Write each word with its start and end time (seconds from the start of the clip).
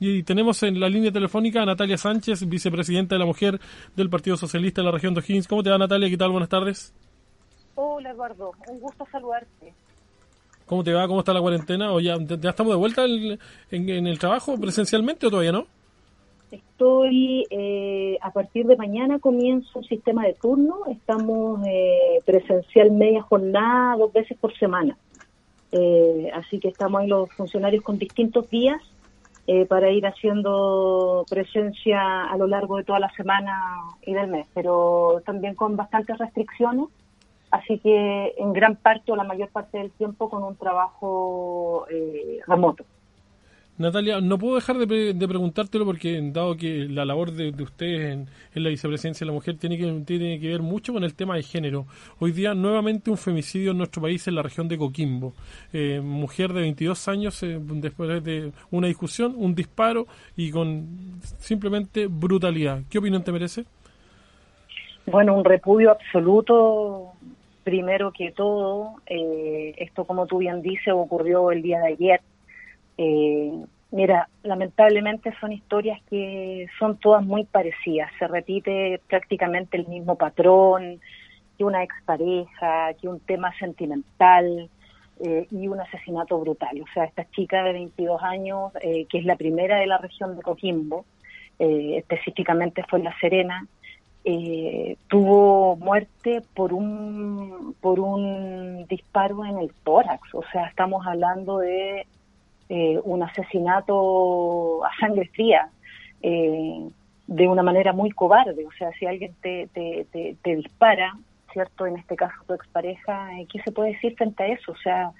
Y 0.00 0.22
tenemos 0.22 0.62
en 0.62 0.80
la 0.80 0.88
línea 0.88 1.12
telefónica 1.12 1.62
a 1.62 1.66
Natalia 1.66 1.96
Sánchez, 1.96 2.48
vicepresidenta 2.48 3.14
de 3.14 3.18
la 3.20 3.26
Mujer 3.26 3.60
del 3.96 4.10
Partido 4.10 4.36
Socialista 4.36 4.80
de 4.80 4.86
la 4.86 4.92
región 4.92 5.14
de 5.14 5.20
O'Higgins. 5.20 5.48
¿Cómo 5.48 5.62
te 5.62 5.70
va, 5.70 5.78
Natalia? 5.78 6.08
¿Qué 6.10 6.16
tal? 6.16 6.30
Buenas 6.30 6.48
tardes. 6.48 6.94
Hola, 7.74 8.10
Eduardo. 8.10 8.52
Un 8.68 8.80
gusto 8.80 9.06
saludarte. 9.10 9.74
¿Cómo 10.66 10.82
te 10.82 10.92
va? 10.92 11.06
¿Cómo 11.06 11.20
está 11.20 11.32
la 11.32 11.40
cuarentena? 11.40 11.92
¿O 11.92 12.00
ya, 12.00 12.16
ya 12.18 12.50
estamos 12.50 12.72
de 12.72 12.78
vuelta 12.78 13.04
en, 13.04 13.38
en, 13.70 14.06
el 14.06 14.18
trabajo 14.18 14.58
presencialmente 14.58 15.26
o 15.26 15.30
todavía 15.30 15.52
no? 15.52 15.66
Estoy, 16.50 17.44
eh, 17.50 18.16
a 18.22 18.30
partir 18.30 18.66
de 18.66 18.76
mañana 18.76 19.18
comienzo 19.18 19.80
un 19.80 19.84
sistema 19.84 20.24
de 20.24 20.34
turno. 20.34 20.86
Estamos 20.90 21.60
eh, 21.66 22.20
presencial 22.24 22.92
media 22.92 23.22
jornada, 23.22 23.96
dos 23.96 24.12
veces 24.12 24.38
por 24.38 24.56
semana. 24.56 24.96
Eh, 25.72 26.30
así 26.32 26.60
que 26.60 26.68
estamos 26.68 27.00
ahí 27.00 27.08
los 27.08 27.30
funcionarios 27.32 27.82
con 27.82 27.98
distintos 27.98 28.48
días 28.48 28.80
eh, 29.46 29.66
para 29.66 29.90
ir 29.90 30.06
haciendo 30.06 31.24
presencia 31.28 32.24
a 32.24 32.36
lo 32.38 32.46
largo 32.46 32.78
de 32.78 32.84
toda 32.84 32.98
la 32.98 33.10
semana 33.10 33.60
y 34.02 34.14
del 34.14 34.28
mes, 34.28 34.46
pero 34.54 35.22
también 35.26 35.54
con 35.54 35.76
bastantes 35.76 36.16
restricciones, 36.16 36.88
así 37.50 37.78
que 37.78 38.34
en 38.38 38.52
gran 38.54 38.76
parte 38.76 39.12
o 39.12 39.16
la 39.16 39.24
mayor 39.24 39.50
parte 39.50 39.78
del 39.78 39.90
tiempo 39.90 40.30
con 40.30 40.42
un 40.44 40.56
trabajo 40.56 41.86
eh, 41.90 42.40
remoto. 42.46 42.84
Natalia, 43.76 44.20
no 44.20 44.38
puedo 44.38 44.54
dejar 44.54 44.76
de, 44.76 45.26
preguntártelo 45.26 45.84
porque, 45.84 46.20
dado 46.32 46.56
que 46.56 46.86
la 46.88 47.04
labor 47.04 47.32
de, 47.32 47.50
ustedes 47.60 48.12
en, 48.12 48.28
la 48.62 48.68
vicepresidencia 48.68 49.24
de 49.24 49.26
la 49.26 49.32
mujer 49.32 49.56
tiene 49.56 49.76
que, 49.76 49.90
tiene 50.06 50.38
que 50.38 50.48
ver 50.48 50.62
mucho 50.62 50.92
con 50.92 51.02
el 51.02 51.14
tema 51.16 51.34
de 51.34 51.42
género. 51.42 51.86
Hoy 52.20 52.30
día, 52.30 52.54
nuevamente, 52.54 53.10
un 53.10 53.16
femicidio 53.16 53.72
en 53.72 53.78
nuestro 53.78 54.00
país 54.00 54.28
en 54.28 54.36
la 54.36 54.42
región 54.42 54.68
de 54.68 54.78
Coquimbo. 54.78 55.32
Eh, 55.72 56.00
mujer 56.00 56.52
de 56.52 56.60
22 56.60 57.08
años, 57.08 57.42
eh, 57.42 57.58
después 57.60 58.22
de 58.22 58.52
una 58.70 58.86
discusión, 58.86 59.34
un 59.36 59.56
disparo 59.56 60.06
y 60.36 60.52
con 60.52 61.20
simplemente 61.38 62.06
brutalidad. 62.06 62.82
¿Qué 62.88 62.98
opinión 62.98 63.24
te 63.24 63.32
merece? 63.32 63.64
Bueno, 65.06 65.36
un 65.36 65.44
repudio 65.44 65.90
absoluto. 65.90 67.12
Primero 67.64 68.12
que 68.12 68.30
todo, 68.30 68.96
eh, 69.06 69.74
esto, 69.78 70.04
como 70.04 70.26
tú 70.26 70.38
bien 70.38 70.62
dices, 70.62 70.92
ocurrió 70.94 71.50
el 71.50 71.62
día 71.62 71.80
de 71.80 71.88
ayer 71.88 72.20
eh, 72.98 73.64
mira, 73.90 74.28
lamentablemente 74.42 75.32
son 75.40 75.52
historias 75.52 76.00
que 76.10 76.66
son 76.78 76.96
todas 76.98 77.24
muy 77.24 77.44
parecidas. 77.44 78.10
Se 78.18 78.26
repite 78.26 79.00
prácticamente 79.08 79.76
el 79.76 79.86
mismo 79.86 80.16
patrón, 80.16 81.00
que 81.56 81.64
una 81.64 81.82
expareja, 81.82 82.92
que 82.94 83.08
un 83.08 83.20
tema 83.20 83.56
sentimental 83.58 84.68
eh, 85.20 85.46
y 85.50 85.68
un 85.68 85.80
asesinato 85.80 86.38
brutal. 86.40 86.80
O 86.82 86.92
sea, 86.92 87.04
esta 87.04 87.28
chica 87.30 87.62
de 87.62 87.72
22 87.72 88.20
años, 88.22 88.72
eh, 88.80 89.06
que 89.08 89.18
es 89.18 89.24
la 89.24 89.36
primera 89.36 89.78
de 89.78 89.86
la 89.86 89.98
región 89.98 90.36
de 90.36 90.42
Coquimbo, 90.42 91.04
eh, 91.60 91.98
específicamente 91.98 92.82
fue 92.88 93.00
La 93.00 93.16
Serena, 93.20 93.66
tuvo 95.08 95.76
muerte 95.76 96.40
por 96.54 96.72
un 96.72 97.76
por 97.82 98.00
un 98.00 98.86
disparo 98.86 99.44
en 99.44 99.58
el 99.58 99.70
tórax. 99.84 100.34
O 100.34 100.42
sea, 100.50 100.66
estamos 100.66 101.06
hablando 101.06 101.58
de 101.58 102.06
eh, 102.68 102.98
un 103.04 103.22
asesinato 103.22 104.84
a 104.84 104.90
sangre 104.98 105.28
fría, 105.34 105.68
eh, 106.22 106.88
de 107.26 107.48
una 107.48 107.62
manera 107.62 107.92
muy 107.92 108.10
cobarde. 108.10 108.64
O 108.66 108.72
sea, 108.72 108.90
si 108.98 109.06
alguien 109.06 109.34
te, 109.42 109.68
te, 109.74 110.06
te, 110.42 110.56
dispara, 110.56 111.14
¿cierto? 111.52 111.86
En 111.86 111.96
este 111.96 112.16
caso 112.16 112.34
tu 112.46 112.54
expareja, 112.54 113.38
eh, 113.38 113.46
¿qué 113.52 113.60
se 113.62 113.70
puede 113.70 113.92
decir 113.92 114.14
frente 114.16 114.42
a 114.42 114.46
eso? 114.48 114.72
O 114.72 114.76
sea, 114.76 115.12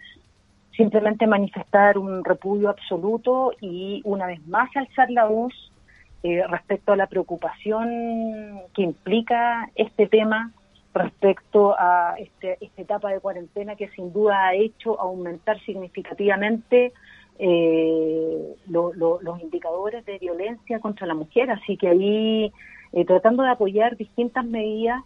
simplemente 0.77 1.27
manifestar 1.27 1.99
un 1.99 2.25
repudio 2.25 2.71
absoluto 2.71 3.53
y 3.61 4.00
una 4.05 4.26
vez 4.26 4.47
más 4.47 4.75
alzar 4.75 5.11
la 5.11 5.26
voz 5.26 5.53
respecto 6.49 6.93
a 6.93 6.97
la 6.97 7.06
preocupación 7.06 8.62
que 8.72 8.81
implica 8.81 9.69
este 9.75 10.06
tema 10.06 10.53
respecto 10.94 11.75
a 11.78 12.15
este, 12.19 12.56
esta 12.61 12.81
etapa 12.82 13.11
de 13.11 13.21
cuarentena 13.21 13.76
que 13.76 13.88
sin 13.91 14.12
duda 14.12 14.47
ha 14.47 14.55
hecho 14.55 14.99
aumentar 14.99 15.61
significativamente 15.65 16.94
eh, 17.39 18.55
los 18.67 19.41
indicadores 19.43 20.05
de 20.05 20.19
violencia 20.19 20.78
contra 20.81 21.06
la 21.06 21.15
mujer. 21.15 21.50
Así 21.50 21.77
que 21.77 21.89
ahí 21.89 22.53
eh, 22.93 23.05
tratando 23.05 23.43
de 23.43 23.50
apoyar 23.50 23.97
distintas 23.97 24.45
medidas 24.45 25.03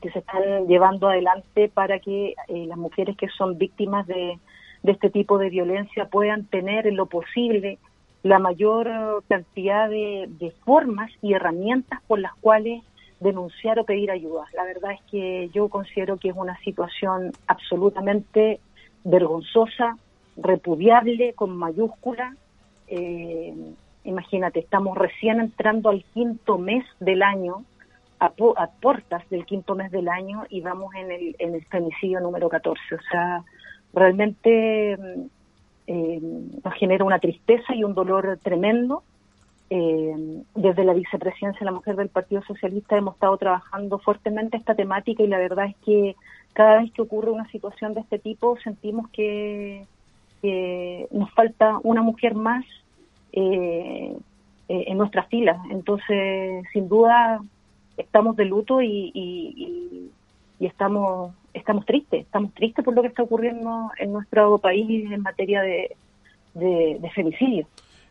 que 0.00 0.10
se 0.10 0.20
están 0.20 0.66
llevando 0.66 1.08
adelante 1.08 1.68
para 1.68 1.98
que 1.98 2.34
eh, 2.48 2.66
las 2.66 2.78
mujeres 2.78 3.16
que 3.16 3.28
son 3.28 3.58
víctimas 3.58 4.06
de, 4.06 4.38
este 4.84 5.10
tipo 5.10 5.38
de 5.38 5.50
violencia 5.50 6.06
puedan 6.06 6.44
tener 6.46 6.86
en 6.86 6.96
lo 6.96 7.06
posible 7.06 7.78
la 8.22 8.38
mayor 8.38 9.22
cantidad 9.28 9.88
de, 9.88 10.28
de, 10.28 10.50
formas 10.64 11.10
y 11.22 11.34
herramientas 11.34 12.00
por 12.06 12.18
las 12.20 12.34
cuales 12.36 12.82
denunciar 13.20 13.78
o 13.78 13.84
pedir 13.84 14.10
ayuda. 14.10 14.44
La 14.54 14.64
verdad 14.64 14.92
es 14.92 15.00
que 15.10 15.50
yo 15.52 15.68
considero 15.68 16.16
que 16.16 16.28
es 16.28 16.36
una 16.36 16.58
situación 16.60 17.32
absolutamente 17.46 18.60
vergonzosa, 19.04 19.96
repudiable 20.42 21.34
con 21.34 21.56
mayúscula. 21.56 22.36
Eh, 22.88 23.54
imagínate, 24.04 24.60
estamos 24.60 24.96
recién 24.98 25.40
entrando 25.40 25.90
al 25.90 26.04
quinto 26.12 26.58
mes 26.58 26.84
del 27.00 27.22
año, 27.22 27.64
a, 28.18 28.26
a, 28.26 28.66
puertas 28.80 29.28
del 29.30 29.46
quinto 29.46 29.74
mes 29.74 29.90
del 29.90 30.08
año 30.08 30.44
y 30.48 30.60
vamos 30.60 30.94
en 30.94 31.10
el, 31.10 31.36
en 31.38 31.60
femicidio 31.62 32.20
número 32.20 32.48
14. 32.48 32.94
O 32.94 33.02
sea, 33.10 33.44
realmente 33.92 34.96
mm, 34.96 35.22
eh, 35.86 36.20
nos 36.64 36.74
genera 36.74 37.04
una 37.04 37.18
tristeza 37.18 37.74
y 37.74 37.84
un 37.84 37.94
dolor 37.94 38.38
tremendo. 38.42 39.02
Eh, 39.70 40.42
desde 40.54 40.84
la 40.84 40.92
vicepresidencia 40.92 41.60
de 41.60 41.64
la 41.64 41.72
mujer 41.72 41.96
del 41.96 42.10
Partido 42.10 42.42
Socialista 42.42 42.96
hemos 42.96 43.14
estado 43.14 43.38
trabajando 43.38 43.98
fuertemente 43.98 44.58
esta 44.58 44.74
temática 44.74 45.22
y 45.22 45.28
la 45.28 45.38
verdad 45.38 45.64
es 45.64 45.76
que 45.76 46.14
cada 46.52 46.82
vez 46.82 46.92
que 46.92 47.00
ocurre 47.00 47.30
una 47.30 47.48
situación 47.48 47.94
de 47.94 48.00
este 48.00 48.18
tipo 48.18 48.58
sentimos 48.58 49.08
que, 49.08 49.86
que 50.42 51.06
nos 51.12 51.30
falta 51.32 51.78
una 51.84 52.02
mujer 52.02 52.34
más 52.34 52.64
eh, 53.32 54.14
eh, 54.68 54.84
en 54.86 54.98
nuestras 54.98 55.28
filas. 55.28 55.58
Entonces, 55.70 56.64
sin 56.72 56.88
duda, 56.88 57.40
estamos 57.96 58.36
de 58.36 58.44
luto 58.44 58.82
y, 58.82 59.10
y, 59.14 60.10
estamos 60.60 61.34
estamos 61.54 61.84
tristes, 61.84 62.22
estamos 62.22 62.54
tristes 62.54 62.84
por 62.84 62.94
lo 62.94 63.02
que 63.02 63.08
está 63.08 63.22
ocurriendo 63.22 63.90
en 63.98 64.12
nuestro 64.12 64.58
país 64.58 65.10
en 65.10 65.20
materia 65.20 65.60
de, 65.60 65.96
de, 66.54 67.10
femicidio. 67.14 67.66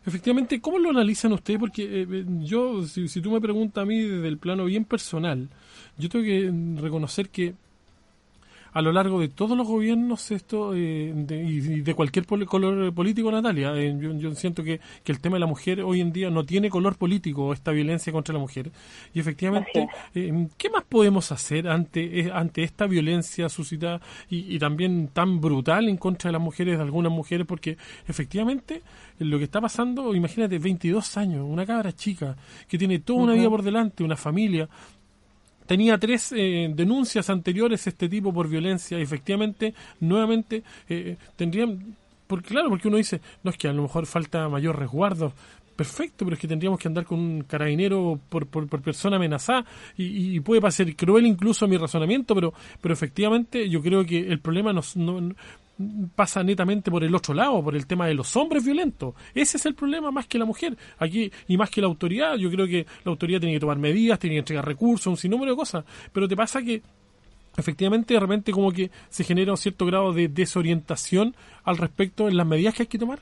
Efectivamente, 0.06 0.60
¿cómo 0.60 0.78
lo 0.78 0.90
analizan 0.90 1.32
ustedes? 1.32 1.60
Porque 1.60 1.84
eh, 1.84 2.26
yo, 2.42 2.84
si, 2.84 3.08
si, 3.08 3.22
tú 3.22 3.32
me 3.32 3.40
preguntas 3.40 3.82
a 3.82 3.86
mí 3.86 4.00
desde 4.00 4.28
el 4.28 4.38
plano 4.38 4.66
bien 4.66 4.84
personal, 4.84 5.50
yo 5.98 6.10
tengo 6.10 6.26
que 6.26 6.52
reconocer 6.82 7.30
que 7.30 7.54
a 8.74 8.82
lo 8.82 8.92
largo 8.92 9.20
de 9.20 9.28
todos 9.28 9.58
los 9.58 9.68
gobiernos 9.68 10.32
esto 10.32 10.74
eh, 10.74 11.12
de, 11.16 11.44
y 11.44 11.82
de 11.82 11.94
cualquier 11.94 12.26
color 12.26 12.94
político, 12.94 13.32
Natalia. 13.32 13.74
Eh, 13.76 13.96
yo, 14.18 14.34
siento 14.36 14.64
que, 14.64 14.80
que, 15.04 15.12
el 15.12 15.20
tema 15.20 15.36
de 15.36 15.42
la 15.42 15.46
mujer 15.46 15.82
hoy 15.82 16.02
en 16.02 16.12
día 16.12 16.30
no 16.30 16.46
tiene 16.46 16.70
color 16.70 16.96
político, 16.96 17.54
esta 17.54 17.72
violencia 17.72 18.14
contra 18.14 18.34
la 18.34 18.40
mujer. 18.40 18.72
Y 19.14 19.20
efectivamente, 19.20 19.88
eh, 20.16 20.48
¿qué 20.58 20.70
más 20.70 20.84
podemos 20.84 21.32
hacer 21.32 21.68
ante, 21.68 22.32
ante 22.32 22.64
esta 22.64 22.88
violencia 22.88 23.50
suscitada 23.50 24.02
y, 24.30 24.56
y, 24.56 24.60
también 24.60 25.10
tan 25.10 25.42
brutal 25.42 25.90
en 25.90 25.98
contra 25.98 26.30
de 26.30 26.34
las 26.34 26.42
mujeres, 26.42 26.78
de 26.78 26.84
algunas 26.84 27.12
mujeres? 27.12 27.46
Porque 27.46 27.78
efectivamente 28.08 28.82
lo 29.20 29.38
que 29.38 29.46
está 29.46 29.60
pasando, 29.62 30.16
imagínate, 30.16 30.58
22 30.60 31.18
años, 31.18 31.46
una 31.48 31.66
cabra 31.66 31.92
chica 31.94 32.36
que 32.68 32.78
tiene 32.78 33.00
toda 33.00 33.24
una 33.24 33.34
vida 33.34 33.50
por 33.50 33.64
delante, 33.64 34.04
una 34.04 34.18
familia, 34.18 34.68
tenía 35.66 35.98
tres 35.98 36.34
eh, 36.36 36.72
denuncias 36.74 37.30
anteriores 37.30 37.88
este 37.88 38.10
tipo 38.10 38.34
por 38.34 38.48
violencia. 38.48 39.00
Y 39.00 39.04
efectivamente 39.04 39.74
nuevamente 40.00 40.64
eh, 40.90 41.18
tendrían 41.36 41.96
porque 42.28 42.50
claro 42.50 42.70
porque 42.70 42.88
uno 42.88 42.98
dice 42.98 43.20
no 43.44 43.52
es 43.52 43.58
que 43.58 43.68
a 43.68 43.74
lo 43.74 43.82
mejor 43.82 44.06
falta 44.06 44.48
mayor 44.48 44.80
resguardo. 44.80 45.34
Perfecto, 45.76 46.26
pero 46.26 46.36
es 46.36 46.40
que 46.40 46.48
tendríamos 46.48 46.80
que 46.80 46.88
andar 46.88 47.06
con 47.06 47.18
un 47.18 47.42
carabinero 47.42 48.20
por, 48.30 48.46
por, 48.46 48.82
persona 48.82 49.16
amenazada. 49.16 49.66
Y, 49.98 50.40
puede 50.42 50.62
parecer 50.62 50.96
cruel 50.96 51.26
incluso 51.26 51.68
mi 51.68 51.76
razonamiento, 51.76 52.36
pero, 52.36 52.54
pero 52.80 52.94
efectivamente 52.94 53.68
yo 53.68 53.82
creo 53.82 54.06
que 54.06 54.20
el 54.20 54.40
problema 54.40 54.74
no, 54.74 54.82
pasa 56.16 56.44
netamente 56.44 56.92
por 56.92 57.04
el 57.04 57.14
otro 57.16 57.34
lado, 57.34 57.64
por 57.64 57.76
el 57.76 57.86
tema 57.86 58.08
de 58.08 58.14
los 58.14 58.36
hombres 58.36 58.66
violentos. 58.66 59.16
Ese 59.34 59.58
es 59.58 59.66
el 59.66 59.76
problema 59.76 60.12
más 60.12 60.28
que 60.28 60.40
la 60.40 60.46
mujer. 60.46 60.78
Aquí, 61.00 61.32
y 61.48 61.58
más 61.58 61.70
que 61.70 61.82
la 61.82 61.88
autoridad, 61.88 62.36
yo 62.36 62.50
creo 62.52 62.68
que 62.68 62.86
la 63.04 63.12
autoridad 63.12 63.40
tiene 63.40 63.56
que 63.56 63.60
tomar 63.60 63.78
medidas, 63.78 64.20
tiene 64.20 64.36
que 64.36 64.40
entregar 64.40 64.66
recursos, 64.66 65.08
un 65.08 65.18
sinnúmero 65.18 65.52
de 65.52 65.58
cosas. 65.58 65.86
Pero 66.12 66.28
te 66.28 66.36
pasa 66.36 66.62
que 66.62 66.82
efectivamente 67.58 68.14
de 68.14 68.20
repente 68.20 68.52
como 68.52 68.72
que 68.72 68.92
se 69.10 69.24
genera 69.24 69.52
un 69.52 69.58
cierto 69.58 69.86
grado 69.86 70.14
de 70.14 70.28
desorientación 70.28 71.36
al 71.64 71.78
respecto 71.78 72.28
en 72.28 72.38
las 72.38 72.48
medidas 72.48 72.74
que 72.74 72.84
hay 72.84 72.88
que 72.88 73.00
tomar. 73.00 73.20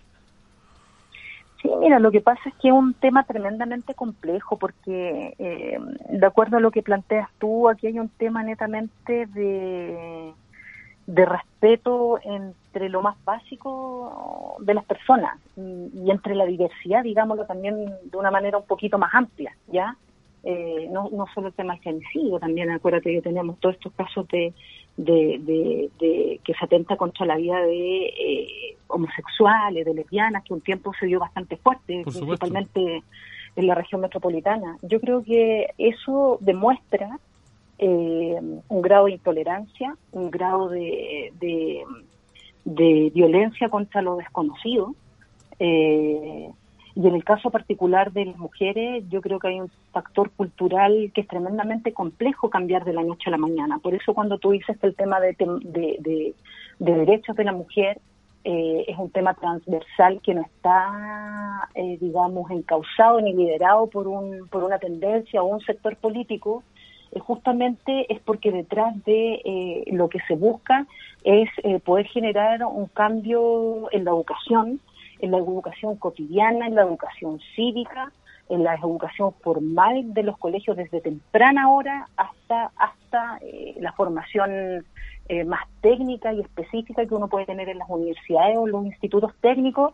Sí, 1.62 1.70
mira, 1.82 2.00
lo 2.00 2.10
que 2.10 2.22
pasa 2.22 2.42
es 2.46 2.56
que 2.56 2.70
es 2.70 2.74
un 2.74 2.94
tema 2.94 3.24
tremendamente 3.24 3.94
complejo 3.94 4.58
porque, 4.58 5.36
eh, 5.38 5.78
de 6.10 6.26
acuerdo 6.26 6.58
a 6.58 6.62
lo 6.62 6.72
que 6.72 6.82
planteas 6.82 7.30
tú, 7.38 7.68
aquí 7.68 7.88
hay 7.88 8.00
un 8.00 8.08
tema 8.08 8.44
netamente 8.44 9.26
de 9.26 10.32
de 11.10 11.26
respeto 11.26 12.20
entre 12.24 12.88
lo 12.88 13.02
más 13.02 13.18
básico 13.26 14.58
de 14.60 14.76
las 14.76 14.86
personas 14.86 15.40
y, 15.58 16.12
entre 16.12 16.36
la 16.36 16.46
diversidad, 16.46 17.02
digámoslo 17.04 17.48
también 17.48 17.88
de 18.04 18.18
una 18.18 18.30
manera 18.30 18.60
un 18.60 18.66
poquito 18.66 19.00
más 19.00 19.10
amplia, 19.16 19.56
¿ya? 19.68 19.96
Eh, 20.44 20.88
no, 20.92 21.10
no 21.12 21.26
solo 21.34 21.48
el 21.48 21.54
tema 21.54 21.74
del 21.74 21.82
femicidio, 21.82 22.40
también 22.40 22.70
acuérdate 22.70 23.12
que 23.12 23.24
tenemos 23.24 23.60
todos 23.60 23.76
estos 23.76 23.92
casos 23.94 24.28
de, 24.28 24.54
de, 24.98 25.90
de, 26.00 26.40
que 26.44 26.54
se 26.54 26.64
atenta 26.64 26.96
contra 26.96 27.26
la 27.26 27.38
vida 27.38 27.60
de 27.60 28.06
eh, 28.06 28.78
homosexuales, 28.88 29.86
de 29.86 29.96
lesbianas, 29.96 30.44
que 30.44 30.54
un 30.54 30.62
tiempo 30.62 30.92
se 31.00 31.08
dio 31.08 31.20
bastante 31.20 31.58
fuerte, 31.58 32.04
principalmente 32.04 33.02
en 33.56 33.68
la 33.68 33.74
región 33.74 34.02
metropolitana. 34.02 34.78
Yo 34.84 35.02
creo 35.02 35.24
que 35.24 35.74
eso 35.80 36.38
demuestra 36.40 37.20
eh, 37.80 38.40
un 38.68 38.82
grado 38.82 39.06
de 39.06 39.14
intolerancia, 39.14 39.96
un 40.12 40.30
grado 40.30 40.68
de, 40.68 41.32
de, 42.66 43.12
violencia 43.14 43.70
contra 43.70 44.02
lo 44.02 44.18
desconocido. 44.18 44.94
Eh, 45.60 46.50
y 46.96 47.08
en 47.08 47.16
el 47.16 47.24
caso 47.24 47.50
particular 47.50 48.12
de 48.12 48.26
las 48.26 48.38
mujeres, 48.38 49.06
yo 49.10 49.22
creo 49.22 49.40
que 49.40 49.48
hay 49.48 49.62
un 49.62 49.72
factor 49.94 50.30
cultural 50.32 51.12
que 51.14 51.22
es 51.22 51.28
tremendamente 51.28 51.94
complejo 51.94 52.50
cambiar 52.50 52.84
de 52.84 52.92
la 52.92 53.04
noche 53.04 53.30
a 53.30 53.32
la 53.32 53.38
mañana. 53.38 53.80
Por 53.80 53.94
eso 53.94 54.14
cuando 54.14 54.38
tú 54.38 54.52
dices 54.52 54.78
que 54.78 54.88
el 54.88 54.96
tema 54.96 55.22
de, 55.22 55.34
de, 55.38 56.36
derechos 56.80 57.38
de 57.38 57.44
la 57.46 57.54
mujer 57.54 58.02
eh, 58.44 58.84
es 58.88 58.98
un 58.98 59.12
tema 59.12 59.34
transversal 59.36 60.20
que 60.22 60.34
no 60.34 60.42
está, 60.42 61.70
eh, 61.76 61.98
digamos, 62.02 62.52
encausado 62.52 63.22
ni 63.22 63.34
liderado 63.34 63.88
por, 63.88 64.08
un, 64.10 64.50
por 64.50 64.66
una 64.66 64.80
tendencia 64.80 65.42
o 65.42 65.46
un 65.46 65.62
sector 65.62 65.96
político, 65.96 66.64
justamente 67.20 68.12
es 68.14 68.20
porque 68.22 68.52
detrás 68.52 68.94
de 69.06 69.42
eh, 69.44 69.84
lo 69.92 70.10
que 70.10 70.20
se 70.28 70.36
busca 70.36 70.86
es 71.24 71.50
eh, 71.64 71.80
poder 71.80 72.06
generar 72.08 72.64
un 72.66 72.86
cambio 72.88 73.90
en 73.92 74.06
la 74.06 74.12
educación, 74.12 74.80
en 75.20 75.32
la 75.32 75.38
educación 75.38 75.96
cotidiana, 75.98 76.68
en 76.68 76.76
la 76.76 76.84
educación 76.84 77.40
cívica, 77.56 78.12
en 78.50 78.64
la 78.64 78.76
educación 78.76 79.34
formal 79.42 80.14
de 80.14 80.24
los 80.24 80.38
colegios 80.38 80.78
desde 80.78 81.02
temprana 81.02 81.72
hora 81.72 82.08
hasta 82.16 82.72
hasta 82.78 83.40
la 83.80 83.92
formación 83.94 84.86
más 85.46 85.62
técnica 85.82 86.34
y 86.34 86.42
específica 86.42 87.06
que 87.06 87.14
uno 87.14 87.28
puede 87.28 87.46
tener 87.46 87.70
en 87.70 87.78
las 87.78 87.90
universidades 87.90 88.58
o 88.58 88.66
los 88.66 88.86
institutos 88.86 89.34
técnicos, 89.42 89.94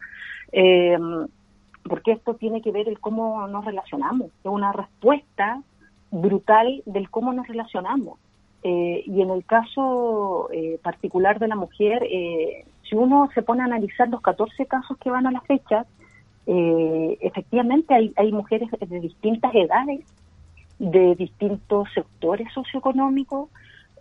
porque 1.83 2.11
esto 2.11 2.35
tiene 2.35 2.61
que 2.61 2.71
ver 2.71 2.87
el 2.87 2.99
cómo 2.99 3.45
nos 3.47 3.65
relacionamos, 3.65 4.27
es 4.27 4.45
una 4.45 4.71
respuesta 4.71 5.61
brutal 6.11 6.83
del 6.85 7.09
cómo 7.09 7.33
nos 7.33 7.47
relacionamos. 7.47 8.19
Eh, 8.63 9.03
y 9.05 9.21
en 9.21 9.29
el 9.29 9.45
caso 9.45 10.49
eh, 10.51 10.79
particular 10.81 11.39
de 11.39 11.47
la 11.47 11.55
mujer, 11.55 12.03
eh, 12.09 12.65
si 12.89 12.95
uno 12.95 13.29
se 13.33 13.43
pone 13.43 13.61
a 13.61 13.65
analizar 13.65 14.09
los 14.09 14.21
14 14.21 14.65
casos 14.65 14.97
que 14.97 15.11
van 15.11 15.27
a 15.27 15.31
la 15.31 15.41
fecha, 15.41 15.85
efectivamente 16.47 17.95
hay, 17.95 18.13
hay 18.17 18.31
mujeres 18.31 18.69
de 18.79 18.99
distintas 18.99 19.53
edades, 19.55 20.01
de 20.77 21.15
distintos 21.15 21.87
sectores 21.91 22.53
socioeconómicos, 22.53 23.49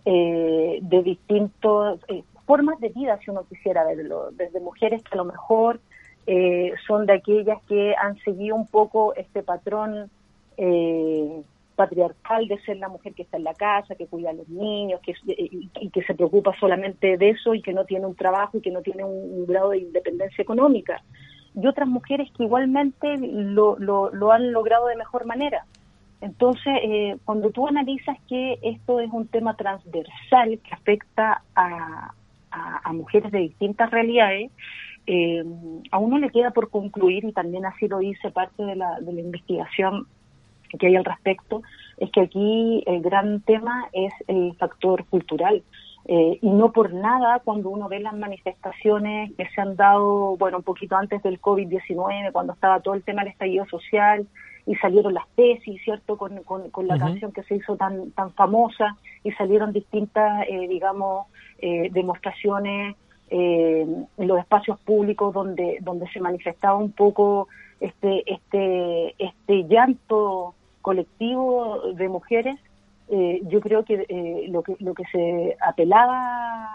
de 0.05 1.01
distintas 1.03 1.99
formas 2.45 2.79
de 2.81 2.89
vida, 2.89 3.17
si 3.17 3.31
uno 3.31 3.45
quisiera 3.49 3.83
verlo, 3.83 4.29
desde 4.33 4.59
mujeres 4.59 5.01
que 5.01 5.15
a 5.15 5.17
lo 5.17 5.25
mejor 5.25 5.79
son 6.85 7.07
de 7.07 7.13
aquellas 7.13 7.63
que 7.63 7.95
han 7.95 8.15
seguido 8.19 8.55
un 8.55 8.67
poco 8.67 9.15
este 9.15 9.41
patrón 9.41 10.11
eh, 10.57 11.43
patriarcal 11.75 12.47
de 12.47 12.59
ser 12.61 12.77
la 12.77 12.89
mujer 12.89 13.13
que 13.13 13.23
está 13.23 13.37
en 13.37 13.43
la 13.43 13.53
casa, 13.53 13.95
que 13.95 14.07
cuida 14.07 14.31
a 14.31 14.33
los 14.33 14.47
niños, 14.49 14.99
que, 15.01 15.13
y, 15.27 15.89
que 15.89 16.03
se 16.03 16.15
preocupa 16.15 16.53
solamente 16.59 17.17
de 17.17 17.29
eso 17.29 17.53
y 17.53 17.61
que 17.61 17.73
no 17.73 17.85
tiene 17.85 18.05
un 18.05 18.15
trabajo 18.15 18.57
y 18.57 18.61
que 18.61 18.71
no 18.71 18.81
tiene 18.81 19.03
un, 19.03 19.45
grado 19.45 19.71
de 19.71 19.79
independencia 19.79 20.41
económica. 20.41 21.01
Y 21.53 21.67
otras 21.67 21.87
mujeres 21.87 22.29
que 22.35 22.43
igualmente 22.43 23.17
lo, 23.17 23.77
lo, 23.77 24.31
han 24.31 24.51
logrado 24.51 24.87
de 24.87 24.95
mejor 24.95 25.25
manera. 25.25 25.65
Entonces, 26.21 26.73
eh, 26.81 27.17
cuando 27.25 27.51
tú 27.51 27.67
analizas 27.67 28.17
que 28.27 28.57
esto 28.61 28.99
es 28.99 29.11
un 29.11 29.27
tema 29.27 29.55
transversal 29.55 30.59
que 30.59 30.73
afecta 30.73 31.43
a, 31.55 32.13
a, 32.51 32.93
mujeres 32.93 33.31
de 33.31 33.39
distintas 33.39 33.91
realidades, 33.91 34.51
eh, 35.07 35.43
a 35.91 35.99
uno 35.99 36.17
le 36.17 36.29
queda 36.29 36.51
por 36.51 36.69
concluir, 36.69 37.25
y 37.25 37.31
también 37.31 37.65
así 37.65 37.87
lo 37.87 37.99
dice 37.99 38.31
parte 38.31 38.63
de 38.63 38.75
la, 38.75 38.99
de 38.99 39.13
la 39.13 39.21
investigación 39.21 40.07
que 40.77 40.87
hay 40.87 40.95
al 40.95 41.05
respecto, 41.05 41.61
es 41.97 42.11
que 42.11 42.21
aquí 42.21 42.83
el 42.85 43.01
gran 43.01 43.41
tema 43.41 43.87
es 43.93 44.13
el 44.27 44.55
factor 44.55 45.05
cultural. 45.05 45.63
Eh, 46.07 46.37
y 46.39 46.49
no 46.49 46.71
por 46.71 46.93
nada 46.93 47.41
cuando 47.43 47.69
uno 47.69 47.89
ve 47.89 47.99
las 47.99 48.13
manifestaciones 48.13 49.31
que 49.35 49.47
se 49.49 49.61
han 49.61 49.75
dado, 49.75 50.37
bueno, 50.37 50.57
un 50.57 50.63
poquito 50.63 50.95
antes 50.95 51.23
del 51.23 51.41
COVID-19, 51.41 52.31
cuando 52.31 52.53
estaba 52.53 52.79
todo 52.79 52.93
el 52.93 53.03
tema 53.03 53.23
del 53.23 53.31
estallido 53.31 53.65
social 53.65 54.27
y 54.67 54.75
salieron 54.75 55.15
las 55.15 55.27
tesis, 55.35 55.81
¿cierto?, 55.83 56.17
con, 56.17 56.43
con, 56.43 56.87
la 56.87 56.97
canción 56.99 57.31
que 57.31 57.41
se 57.43 57.55
hizo 57.55 57.75
tan, 57.75 58.11
tan 58.11 58.31
famosa 58.33 58.97
y 59.23 59.31
salieron 59.31 59.73
distintas, 59.73 60.45
eh, 60.47 60.67
digamos, 60.67 61.27
eh, 61.59 61.89
demostraciones 61.91 62.95
en 63.27 64.07
los 64.17 64.37
espacios 64.37 64.79
públicos 64.81 65.33
donde, 65.33 65.79
donde 65.81 66.07
se 66.09 66.21
manifestaba 66.21 66.75
un 66.75 66.91
poco 66.91 67.47
este, 67.79 68.23
este, 68.31 69.15
este 69.17 69.63
llanto 69.67 70.53
colectivo 70.85 71.81
de 71.95 72.07
mujeres, 72.07 72.59
eh, 73.09 73.41
yo 73.47 73.59
creo 73.59 73.83
que, 73.83 74.05
eh, 74.07 74.45
lo 74.49 74.61
que 74.61 74.75
lo 74.79 74.93
que 74.93 75.03
se 75.11 75.57
apelaba 75.59 76.69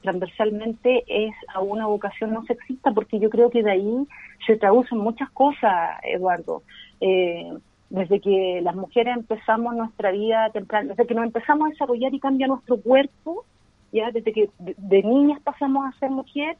transversalmente 0.00 1.02
es 1.08 1.34
a 1.52 1.60
una 1.60 1.86
vocación 1.88 2.32
no 2.32 2.44
sexista, 2.44 2.92
porque 2.92 3.18
yo 3.18 3.28
creo 3.30 3.50
que 3.50 3.64
de 3.64 3.72
ahí 3.72 4.06
se 4.46 4.56
traducen 4.56 4.98
muchas 4.98 5.28
cosas, 5.30 5.98
Eduardo. 6.04 6.62
Eh, 7.00 7.52
desde 7.90 8.20
que 8.20 8.60
las 8.62 8.76
mujeres 8.76 9.16
empezamos 9.16 9.74
nuestra 9.74 10.12
vida 10.12 10.50
temprana, 10.50 10.90
desde 10.90 11.06
que 11.08 11.14
nos 11.14 11.24
empezamos 11.24 11.66
a 11.66 11.70
desarrollar 11.70 12.14
y 12.14 12.20
cambia 12.20 12.46
nuestro 12.46 12.80
cuerpo, 12.80 13.44
ya 13.92 14.12
desde 14.12 14.32
que 14.32 14.50
de, 14.58 15.02
niñas 15.02 15.40
pasamos 15.42 15.84
a 15.84 15.98
ser 15.98 16.10
mujer, 16.10 16.56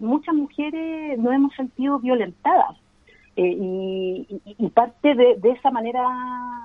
muchas 0.00 0.34
mujeres 0.34 1.18
nos 1.18 1.34
hemos 1.34 1.52
sentido 1.54 1.98
violentadas 1.98 2.76
eh, 3.40 4.26
y, 4.58 4.68
parte 4.70 5.14
de, 5.14 5.38
esa 5.44 5.70
manera 5.70 6.02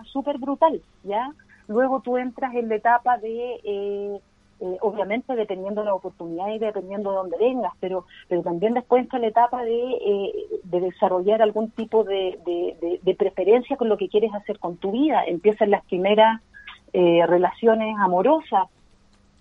súper 0.05 0.39
brutal, 0.39 0.81
¿ya? 1.03 1.29
Luego 1.67 2.01
tú 2.01 2.17
entras 2.17 2.55
en 2.55 2.67
la 2.67 2.75
etapa 2.75 3.19
de, 3.19 3.59
eh, 3.63 4.19
eh, 4.59 4.77
obviamente 4.81 5.35
dependiendo 5.35 5.81
de 5.81 5.85
la 5.85 5.93
oportunidad 5.93 6.47
y 6.47 6.57
dependiendo 6.57 7.11
de 7.11 7.17
dónde 7.17 7.37
vengas, 7.37 7.73
pero, 7.79 8.05
pero 8.27 8.41
también 8.41 8.73
después 8.73 9.03
entra 9.03 9.19
la 9.19 9.27
etapa 9.27 9.63
de, 9.63 10.33
de 10.63 10.79
desarrollar 10.79 11.43
algún 11.43 11.69
tipo 11.69 12.03
de, 12.03 12.39
de, 13.03 13.15
preferencia 13.15 13.77
con 13.77 13.87
lo 13.87 13.97
que 13.97 14.09
quieres 14.09 14.33
hacer 14.33 14.57
con 14.57 14.77
tu 14.77 14.93
vida. 14.93 15.23
Empiezan 15.25 15.69
las 15.69 15.85
primeras 15.85 16.41
relaciones 16.91 17.95
amorosas 17.99 18.67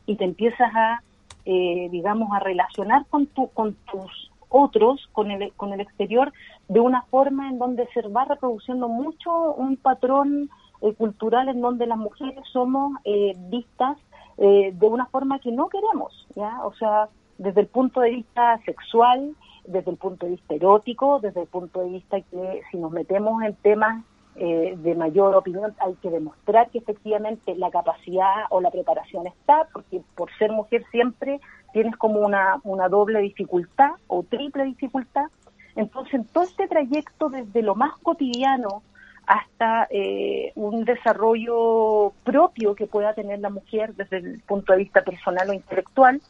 y 0.05 0.17
te 0.17 0.25
empiezas 0.25 0.71
a, 0.75 1.03
digamos, 1.47 2.31
a 2.33 2.41
relacionar 2.41 3.07
con, 3.09 3.27
tu, 3.27 3.49
con 3.49 3.75
tus 3.91 4.32
otros 4.53 5.09
con 5.13 5.31
el, 5.31 5.53
con 5.55 5.73
el 5.73 5.81
exterior 5.81 6.33
de 6.69 6.81
una 6.81 7.03
forma 7.03 7.49
en 7.49 7.59
donde 7.59 7.89
se 7.95 8.03
va 8.09 8.25
reproduciendo 8.25 8.89
mucho 8.89 9.55
un 9.55 9.77
patrón 9.77 10.51
eh, 10.81 10.95
cultural 10.95 11.49
en 11.49 11.61
donde 11.61 11.87
las 11.87 11.99
mujeres 11.99 12.45
somos 12.53 12.93
eh, 13.05 13.35
vistas 13.49 13.99
eh, 14.39 14.73
de 14.75 14.87
una 14.87 15.07
forma 15.07 15.39
que 15.39 15.53
no 15.53 15.69
queremos, 15.69 16.27
¿ya? 16.35 16.65
O 16.65 16.73
sea, 16.75 17.09
desde 17.39 17.63
el 17.63 17.67
punto 17.67 18.01
de 18.01 18.11
vista 18.11 18.59
sexual, 18.65 19.35
desde 19.67 19.91
el 19.91 19.97
punto 19.97 20.27
de 20.27 20.33
vista 20.33 20.55
erótico, 20.55 21.21
desde 21.21 21.43
el 21.43 21.49
punto 21.49 21.81
de 21.81 21.91
vista 21.91 22.21
que 22.21 22.63
si 22.71 22.79
nos 22.79 22.93
metemos 22.93 23.43
en 23.43 23.55
temas 23.57 24.05
eh, 24.35 24.75
de 24.79 24.95
mayor 24.95 25.35
opinión, 25.37 25.75
hay 25.79 25.95
que 25.97 26.09
demostrar 26.09 26.71
que 26.71 26.79
efectivamente 26.79 27.55
la 27.55 27.71
capacidad 27.71 28.47
o 28.49 28.63
la 28.63 28.71
preparación 28.71 29.27
está, 29.27 29.69
porque 29.75 30.01
por 30.15 30.31
ser 30.39 30.51
mujer 30.51 30.85
siempre 30.91 31.39
tienes 31.73 31.97
como 31.97 32.21
una, 32.21 32.61
una 32.65 32.89
doble 32.89 33.21
dificultad 33.21 33.93
o 34.07 34.23
triple 34.23 34.65
dificultad. 34.65 35.27
Entonces, 35.75 36.15
en 36.15 36.25
todo 36.27 36.45
este 36.45 36.69
trayecto, 36.69 37.29
desde 37.29 37.63
lo 37.63 37.75
más 37.75 37.93
cotidiano 38.03 38.83
hasta 39.27 39.87
eh, 39.91 40.53
un 40.55 40.85
desarrollo 40.85 42.13
propio 42.25 42.75
que 42.75 42.87
pueda 42.87 43.15
tener 43.15 43.39
la 43.41 43.51
mujer 43.51 43.95
desde 43.95 44.19
el 44.19 44.41
punto 44.41 44.73
de 44.73 44.81
vista 44.81 45.03
personal 45.03 45.49
o 45.51 45.53
intelectual, 45.53 46.21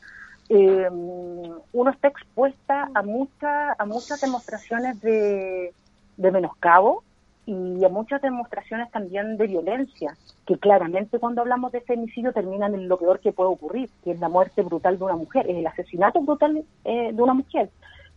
eh, 0.49 0.89
uno 0.91 1.91
está 1.91 2.09
expuesta 2.09 2.91
a, 2.95 3.03
muchas 3.03 3.79
a 3.79 3.87
muchas 3.87 4.21
demostraciones 4.21 5.01
de, 5.01 5.73
de 6.17 6.31
menoscabo 6.31 7.03
y 7.45 7.85
a 7.85 7.89
muchas 7.89 8.23
demostraciones 8.23 8.91
también 8.91 9.37
de 9.37 9.47
violencia, 9.49 10.17
que 10.47 10.59
claramente 10.59 11.19
cuando 11.19 11.41
hablamos 11.41 11.73
de 11.73 11.81
femicidio 11.81 12.33
terminan 12.33 12.75
en 12.75 12.89
lo 12.89 12.99
peor 12.99 13.21
que 13.21 13.33
puede 13.33 13.51
ocurrir, 13.51 13.91
que 14.05 14.13
es 14.13 14.21
la 14.21 14.29
muerte 14.29 14.63
brutal 14.63 14.99
de 14.99 15.05
una 15.05 15.17
mujer, 15.17 15.51
es 15.51 15.57
el 15.57 15.67
asesinato 15.67 16.21
brutal 16.21 16.65
eh, 16.85 17.13
de 17.13 17.23
una 17.23 17.35
mujer. 17.35 17.71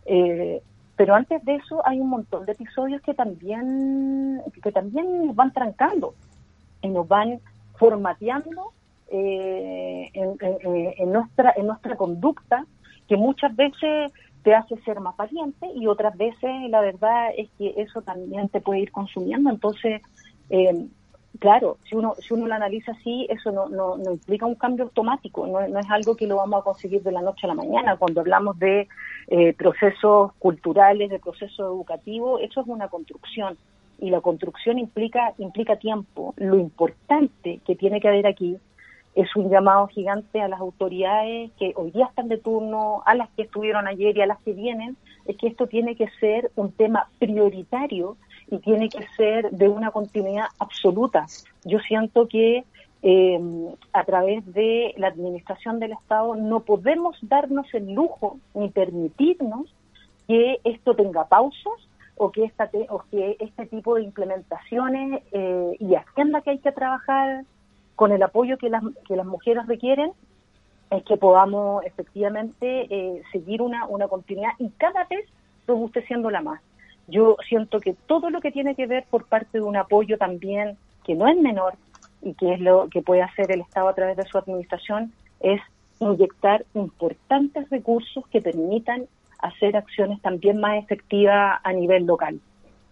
Eh, 0.04 0.62
pero 0.96 1.14
antes 1.14 1.44
de 1.44 1.56
eso 1.56 1.86
hay 1.86 2.00
un 2.00 2.08
montón 2.08 2.46
de 2.46 2.52
episodios 2.52 3.02
que 3.02 3.14
también, 3.14 4.40
que 4.62 4.72
también 4.72 5.26
nos 5.26 5.36
van 5.36 5.52
trancando 5.52 6.14
y 6.80 6.88
nos 6.88 7.06
van 7.06 7.40
formateando 7.76 8.72
eh, 9.08 10.10
en, 10.14 11.12
nuestra, 11.12 11.52
en 11.56 11.66
nuestra 11.66 11.96
conducta, 11.96 12.64
que 13.08 13.16
muchas 13.16 13.54
veces 13.54 14.12
te 14.46 14.54
hace 14.54 14.76
ser 14.82 15.00
más 15.00 15.16
valiente 15.16 15.66
y 15.74 15.88
otras 15.88 16.16
veces 16.16 16.70
la 16.70 16.80
verdad 16.80 17.30
es 17.36 17.50
que 17.58 17.74
eso 17.78 18.00
también 18.02 18.48
te 18.48 18.60
puede 18.60 18.78
ir 18.78 18.92
consumiendo. 18.92 19.50
Entonces, 19.50 20.02
eh, 20.50 20.86
claro, 21.40 21.78
si 21.82 21.96
uno, 21.96 22.14
si 22.20 22.32
uno 22.32 22.46
lo 22.46 22.54
analiza 22.54 22.92
así, 22.92 23.26
eso 23.28 23.50
no, 23.50 23.68
no, 23.68 23.96
no 23.96 24.12
implica 24.12 24.46
un 24.46 24.54
cambio 24.54 24.84
automático, 24.84 25.48
no, 25.48 25.66
no, 25.66 25.80
es 25.80 25.90
algo 25.90 26.14
que 26.14 26.28
lo 26.28 26.36
vamos 26.36 26.60
a 26.60 26.62
conseguir 26.62 27.02
de 27.02 27.10
la 27.10 27.22
noche 27.22 27.40
a 27.42 27.48
la 27.48 27.54
mañana. 27.54 27.96
Cuando 27.96 28.20
hablamos 28.20 28.56
de 28.60 28.86
eh, 29.26 29.52
procesos 29.54 30.32
culturales, 30.38 31.10
de 31.10 31.18
procesos 31.18 31.58
educativos, 31.58 32.40
eso 32.40 32.60
es 32.60 32.68
una 32.68 32.86
construcción 32.86 33.58
y 33.98 34.10
la 34.10 34.20
construcción 34.20 34.78
implica, 34.78 35.34
implica 35.38 35.74
tiempo. 35.74 36.34
Lo 36.36 36.56
importante 36.56 37.58
que 37.66 37.74
tiene 37.74 38.00
que 38.00 38.06
haber 38.06 38.28
aquí 38.28 38.58
es 39.16 39.34
un 39.34 39.48
llamado 39.48 39.86
gigante 39.88 40.42
a 40.42 40.48
las 40.48 40.60
autoridades 40.60 41.50
que 41.58 41.72
hoy 41.74 41.90
día 41.90 42.04
están 42.04 42.28
de 42.28 42.36
turno, 42.36 43.02
a 43.06 43.14
las 43.14 43.30
que 43.30 43.42
estuvieron 43.42 43.88
ayer 43.88 44.16
y 44.16 44.20
a 44.20 44.26
las 44.26 44.38
que 44.42 44.52
vienen, 44.52 44.96
es 45.24 45.36
que 45.38 45.48
esto 45.48 45.66
tiene 45.66 45.96
que 45.96 46.08
ser 46.20 46.50
un 46.54 46.70
tema 46.70 47.08
prioritario 47.18 48.18
y 48.50 48.58
tiene 48.58 48.90
que 48.90 49.04
ser 49.16 49.50
de 49.50 49.68
una 49.70 49.90
continuidad 49.90 50.48
absoluta. 50.58 51.26
Yo 51.64 51.78
siento 51.80 52.28
que 52.28 52.64
eh, 53.02 53.40
a 53.94 54.04
través 54.04 54.44
de 54.52 54.92
la 54.98 55.08
administración 55.08 55.80
del 55.80 55.92
Estado 55.92 56.36
no 56.36 56.60
podemos 56.60 57.16
darnos 57.22 57.72
el 57.72 57.94
lujo 57.94 58.38
ni 58.52 58.68
permitirnos 58.68 59.74
que 60.28 60.60
esto 60.64 60.94
tenga 60.94 61.24
pausas 61.24 61.88
o 62.18 62.30
que, 62.30 62.44
esta 62.44 62.68
o 62.90 63.02
que 63.10 63.38
este 63.40 63.64
tipo 63.66 63.94
de 63.94 64.02
implementaciones 64.02 65.22
eh, 65.32 65.76
y 65.80 65.94
agenda 65.94 66.42
que 66.42 66.50
hay 66.50 66.58
que 66.58 66.72
trabajar 66.72 67.44
con 67.96 68.12
el 68.12 68.22
apoyo 68.22 68.56
que 68.58 68.70
las, 68.70 68.82
que 69.08 69.16
las 69.16 69.26
mujeres 69.26 69.66
requieren 69.66 70.12
es 70.90 71.02
que 71.02 71.16
podamos 71.16 71.84
efectivamente 71.84 72.86
eh, 72.88 73.22
seguir 73.32 73.60
una, 73.60 73.86
una 73.86 74.06
continuidad 74.06 74.52
y 74.58 74.68
cada 74.70 75.04
vez 75.04 75.26
la 76.30 76.42
más. 76.42 76.60
Yo 77.08 77.36
siento 77.48 77.80
que 77.80 77.94
todo 78.06 78.30
lo 78.30 78.40
que 78.40 78.52
tiene 78.52 78.74
que 78.74 78.86
ver 78.86 79.04
por 79.10 79.24
parte 79.24 79.58
de 79.58 79.64
un 79.64 79.76
apoyo 79.76 80.18
también, 80.18 80.76
que 81.04 81.14
no 81.14 81.28
es 81.28 81.36
menor 81.36 81.74
y 82.22 82.34
que 82.34 82.54
es 82.54 82.60
lo 82.60 82.88
que 82.88 83.02
puede 83.02 83.22
hacer 83.22 83.50
el 83.50 83.60
Estado 83.60 83.88
a 83.88 83.94
través 83.94 84.16
de 84.16 84.26
su 84.26 84.38
administración, 84.38 85.12
es 85.40 85.60
inyectar 86.00 86.64
importantes 86.74 87.68
recursos 87.70 88.26
que 88.28 88.40
permitan 88.40 89.06
hacer 89.38 89.76
acciones 89.76 90.20
también 90.22 90.58
más 90.58 90.82
efectivas 90.82 91.60
a 91.62 91.72
nivel 91.72 92.06
local. 92.06 92.40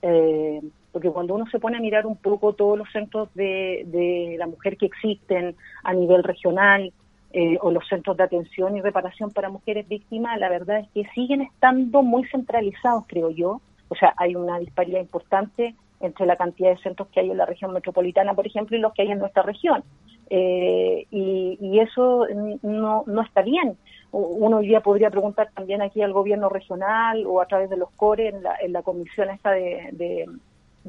Eh, 0.03 0.61
porque 0.95 1.11
cuando 1.11 1.35
uno 1.35 1.45
se 1.51 1.59
pone 1.59 1.77
a 1.77 1.81
mirar 1.81 2.07
un 2.07 2.15
poco 2.15 2.53
todos 2.53 2.79
los 2.79 2.89
centros 2.93 3.29
de, 3.35 4.37
la 4.39 4.47
mujer 4.47 4.77
que 4.77 4.87
existen 4.87 5.57
a 5.83 5.93
nivel 5.93 6.23
regional, 6.23 6.93
eh, 7.33 7.59
o 7.61 7.73
los 7.73 7.89
centros 7.89 8.17
de 8.17 8.23
atención 8.23 8.77
y 8.77 8.81
reparación 8.81 9.33
para 9.33 9.49
mujeres 9.49 9.89
víctimas, 9.89 10.39
la 10.39 10.49
verdad 10.49 10.79
es 10.79 10.89
que 10.95 11.05
siguen 11.13 11.41
estando 11.41 12.05
muy 12.05 12.25
centralizados, 12.29 13.07
creo 13.09 13.31
yo, 13.31 13.61
o 13.89 13.97
sea, 13.97 14.15
hay 14.17 14.37
una 14.37 14.61
disparidad 14.61 15.01
importante 15.01 15.75
entre 15.99 16.27
la 16.27 16.37
cantidad 16.37 16.71
de 16.71 16.79
centros 16.79 17.09
que 17.09 17.19
hay 17.19 17.31
en 17.33 17.39
la 17.39 17.47
región 17.47 17.73
metropolitana, 17.73 18.33
por 18.35 18.47
ejemplo, 18.47 18.77
y 18.77 18.81
los 18.81 18.93
que 18.93 19.03
hay 19.03 19.11
en 19.11 19.19
nuestra 19.19 19.43
región. 19.43 19.83
Eh, 20.31 21.07
y, 21.11 21.81
eso 21.81 22.27
no, 22.63 23.03
no 23.05 23.23
está 23.23 23.43
bien. 23.43 23.77
Uno 24.13 24.59
hoy 24.59 24.69
día 24.69 24.81
podría 24.81 25.11
preguntar 25.11 25.51
también 25.55 25.83
aquí 25.83 26.03
al 26.03 26.13
gobierno 26.13 26.49
regional 26.49 27.25
o 27.27 27.41
a 27.41 27.47
través 27.47 27.69
de 27.69 27.77
los 27.77 27.91
CORE 27.91 28.29
en 28.29 28.45
la, 28.45 28.55
en 28.63 28.73
la 28.73 28.83
comisión 28.83 29.29
esta 29.31 29.51
de, 29.51 29.89
de, 29.93 30.27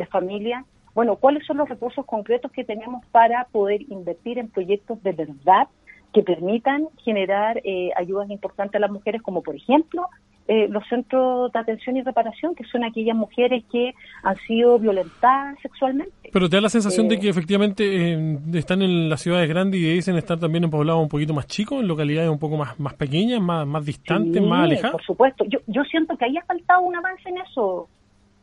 familia, 0.06 0.66
bueno, 0.94 1.16
¿cuáles 1.18 1.46
son 1.46 1.58
los 1.58 1.70
recursos 1.70 2.06
concretos 2.06 2.52
que 2.52 2.64
tenemos 2.64 3.06
para 3.08 3.46
poder 3.52 3.82
invertir 3.84 4.40
en 4.40 4.50
proyectos 4.50 5.02
de 5.04 5.12
verdad 5.12 5.68
que 6.14 6.24
permitan 6.24 6.88
generar 7.04 7.62
eh, 7.64 7.92
ayudas 7.96 8.30
importantes 8.30 8.75
a 8.75 8.80
las 8.80 8.92
mujeres, 8.92 9.22
como 9.22 9.44
por 9.44 9.56
ejemplo 9.56 10.08
eh, 10.48 10.68
los 10.70 10.88
centros 10.88 11.52
de 11.52 11.58
atención 11.58 11.98
y 11.98 12.04
reparación, 12.04 12.54
que 12.54 12.64
son 12.66 12.84
aquellas 12.84 13.16
mujeres 13.16 13.64
que 13.72 13.96
han 14.22 14.36
sido 14.48 14.78
violentadas 14.78 15.58
sexualmente. 15.60 16.30
Pero 16.32 16.48
te 16.48 16.58
da 16.58 16.62
la 16.62 16.70
sensación 16.70 17.08
de 17.08 17.16
eh, 17.16 17.20
que 17.20 17.30
efectivamente 17.30 18.14
eh, 18.14 18.38
están 18.54 18.84
en 18.84 19.10
las 19.10 19.22
ciudades 19.22 19.50
grandes 19.50 19.82
y 19.82 19.86
dicen 19.86 20.18
estar 20.18 20.40
también 20.40 20.64
en 20.64 20.70
poblados 20.70 21.02
un 21.02 21.10
poquito 21.10 21.34
más 21.34 21.48
chicos, 21.48 21.82
en 21.82 21.88
localidades 21.88 22.30
un 22.30 22.38
poco 22.38 22.58
más, 22.58 22.80
más 22.80 22.94
pequeñas, 22.94 23.42
más, 23.42 23.66
más 23.66 23.84
distantes, 23.84 24.40
más 24.40 24.66
alejadas. 24.66 24.92
Por 24.92 25.04
supuesto, 25.04 25.46
yo, 25.46 25.60
yo 25.66 25.84
siento 25.86 26.16
que 26.16 26.25
ahí 26.25 26.38
ha 26.38 26.46
faltado 26.46 26.82
un 26.82 26.96
avance 26.96 27.28
en 27.28 27.40
eso, 27.40 27.90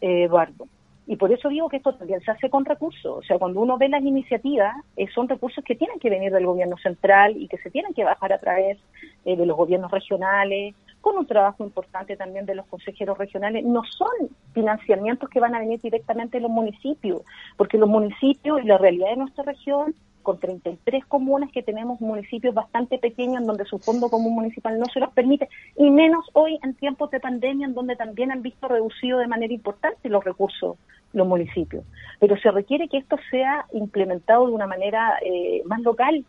Eduardo. 0.00 0.66
Y 1.12 1.16
por 1.16 1.30
eso 1.30 1.50
digo 1.50 1.68
que 1.68 1.76
esto 1.76 1.92
también 1.92 2.22
se 2.22 2.30
hace 2.30 2.48
con 2.48 2.64
recursos. 2.64 3.18
O 3.18 3.22
sea, 3.22 3.38
cuando 3.38 3.60
uno 3.60 3.76
ve 3.76 3.86
las 3.90 4.02
iniciativas, 4.02 4.74
son 5.14 5.28
recursos 5.28 5.62
que 5.62 5.74
tienen 5.74 5.98
que 5.98 6.08
venir 6.08 6.32
del 6.32 6.46
gobierno 6.46 6.78
central 6.78 7.36
y 7.36 7.48
que 7.48 7.58
se 7.58 7.70
tienen 7.70 7.92
que 7.92 8.02
bajar 8.02 8.32
a 8.32 8.38
través 8.38 8.78
de 9.22 9.36
los 9.44 9.54
gobiernos 9.54 9.90
regionales 9.90 10.74
con 11.02 11.18
un 11.18 11.26
trabajo 11.26 11.62
importante 11.64 12.16
también 12.16 12.46
de 12.46 12.54
los 12.54 12.64
consejeros 12.66 13.18
regionales, 13.18 13.64
no 13.64 13.82
son 13.84 14.30
financiamientos 14.54 15.28
que 15.28 15.40
van 15.40 15.54
a 15.54 15.58
venir 15.58 15.80
directamente 15.82 16.38
de 16.38 16.42
los 16.42 16.50
municipios, 16.50 17.22
porque 17.58 17.76
los 17.76 17.88
municipios 17.88 18.62
y 18.62 18.66
la 18.66 18.78
realidad 18.78 19.10
de 19.10 19.16
nuestra 19.16 19.44
región, 19.44 19.94
con 20.22 20.38
33 20.38 21.04
comunas 21.06 21.50
que 21.50 21.64
tenemos 21.64 22.00
municipios 22.00 22.54
bastante 22.54 22.96
pequeños 22.98 23.40
en 23.40 23.46
donde 23.48 23.64
su 23.64 23.80
fondo 23.80 24.08
común 24.08 24.34
municipal 24.34 24.78
no 24.78 24.86
se 24.86 25.00
los 25.00 25.12
permite, 25.12 25.48
y 25.76 25.90
menos 25.90 26.24
hoy 26.32 26.58
en 26.62 26.74
tiempos 26.74 27.10
de 27.10 27.18
pandemia 27.18 27.66
en 27.66 27.74
donde 27.74 27.96
también 27.96 28.30
han 28.30 28.40
visto 28.40 28.68
reducido 28.68 29.18
de 29.18 29.26
manera 29.26 29.52
importante 29.52 30.08
los 30.08 30.24
recursos 30.24 30.76
los 31.12 31.26
municipios. 31.26 31.84
Pero 32.20 32.36
se 32.38 32.50
requiere 32.50 32.88
que 32.88 32.96
esto 32.96 33.16
sea 33.30 33.66
implementado 33.72 34.46
de 34.46 34.52
una 34.52 34.66
manera 34.66 35.18
eh, 35.22 35.62
más 35.66 35.80
local, 35.80 36.24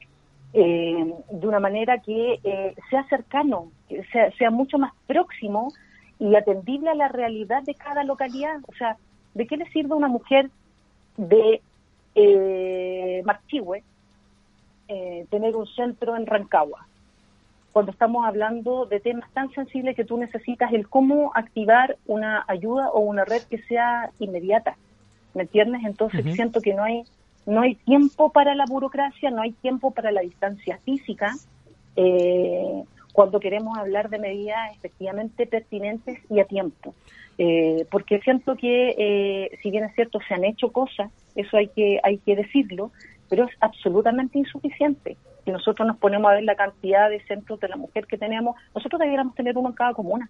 eh, 0.54 1.14
de 1.32 1.48
una 1.48 1.60
manera 1.60 1.98
que 1.98 2.40
eh, 2.44 2.76
sea 2.90 3.04
cercano, 3.08 3.72
que 3.90 4.04
sea, 4.38 4.52
mucho 4.52 4.78
más 4.78 4.94
próximo 5.08 5.74
y 6.20 6.36
atendible 6.36 6.92
a 6.92 6.96
la 6.96 7.08
realidad 7.08 7.64
de 7.64 7.74
cada 7.74 8.04
localidad. 8.04 8.60
O 8.68 8.74
sea, 8.74 8.98
¿de 9.34 9.48
qué 9.48 9.58
le 9.58 9.70
sirve 9.72 9.94
a 9.94 9.98
una 9.98 10.08
mujer 10.08 10.52
de 11.18 11.62
eh, 12.16 13.22
Marchihue 13.26 13.84
eh, 14.88 15.26
tener 15.32 15.56
un 15.56 15.66
centro 15.66 16.16
en 16.16 16.28
Rancagua? 16.28 16.86
Cuando 17.72 17.92
estamos 17.92 18.24
hablando 18.24 18.86
de 18.86 19.00
temas 19.00 19.28
tan 19.32 19.50
sensibles 19.52 19.96
que 19.96 20.06
tú 20.06 20.18
necesitas 20.18 20.72
el 20.72 20.88
cómo 20.88 21.32
activar 21.34 21.98
una 22.06 22.46
ayuda 22.48 22.92
o 22.92 23.00
una 23.00 23.26
red 23.26 23.42
que 23.50 23.58
sea 23.64 24.12
inmediata. 24.20 24.78
¿Me 25.34 25.42
entiendes? 25.42 25.82
Entonces 25.84 26.24
siento 26.36 26.62
que 26.62 26.76
no 26.76 26.84
hay 26.84 27.04
no 27.46 27.62
hay 27.62 27.76
tiempo 27.76 28.32
para 28.32 28.56
la 28.56 28.66
burocracia, 28.66 29.30
no 29.32 29.42
hay 29.42 29.52
tiempo 29.52 29.92
para 29.92 30.12
la 30.12 30.22
distancia 30.22 30.80
física, 30.86 31.34
eh, 31.96 32.84
cuando 33.12 33.40
queremos 33.40 33.78
hablar 33.78 34.10
de 34.10 34.18
medidas 34.18 34.76
efectivamente 34.76 35.46
pertinentes 35.46 36.20
y 36.30 36.40
a 36.40 36.46
tiempo. 36.46 36.96
Eh, 37.38 37.86
porque 37.92 38.20
siento 38.20 38.56
que, 38.56 38.96
eh, 38.98 39.58
si 39.62 39.72
bien 39.72 39.84
es 39.84 39.94
cierto, 39.96 40.20
se 40.28 40.34
han 40.34 40.44
hecho 40.44 40.72
cosas, 40.72 41.12
eso 41.36 41.58
hay 41.58 41.68
que, 41.68 42.00
hay 42.04 42.18
que 42.20 42.36
decirlo, 42.36 42.92
pero 43.30 43.46
es 43.46 43.52
absolutamente 43.60 44.38
insuficiente. 44.40 45.18
Si 45.44 45.52
nosotros 45.52 45.88
nos 45.88 45.98
ponemos 45.98 46.32
a 46.32 46.36
ver 46.36 46.44
la 46.44 46.56
cantidad 46.56 47.10
de 47.10 47.22
centros 47.26 47.60
de 47.60 47.68
la 47.68 47.76
mujer 47.76 48.08
que 48.08 48.18
tenemos, 48.18 48.56
nosotros 48.74 49.00
debiéramos 49.00 49.36
tener 49.36 49.58
uno 49.58 49.70
en 49.70 49.76
cada 49.76 49.94
comuna 49.94 50.30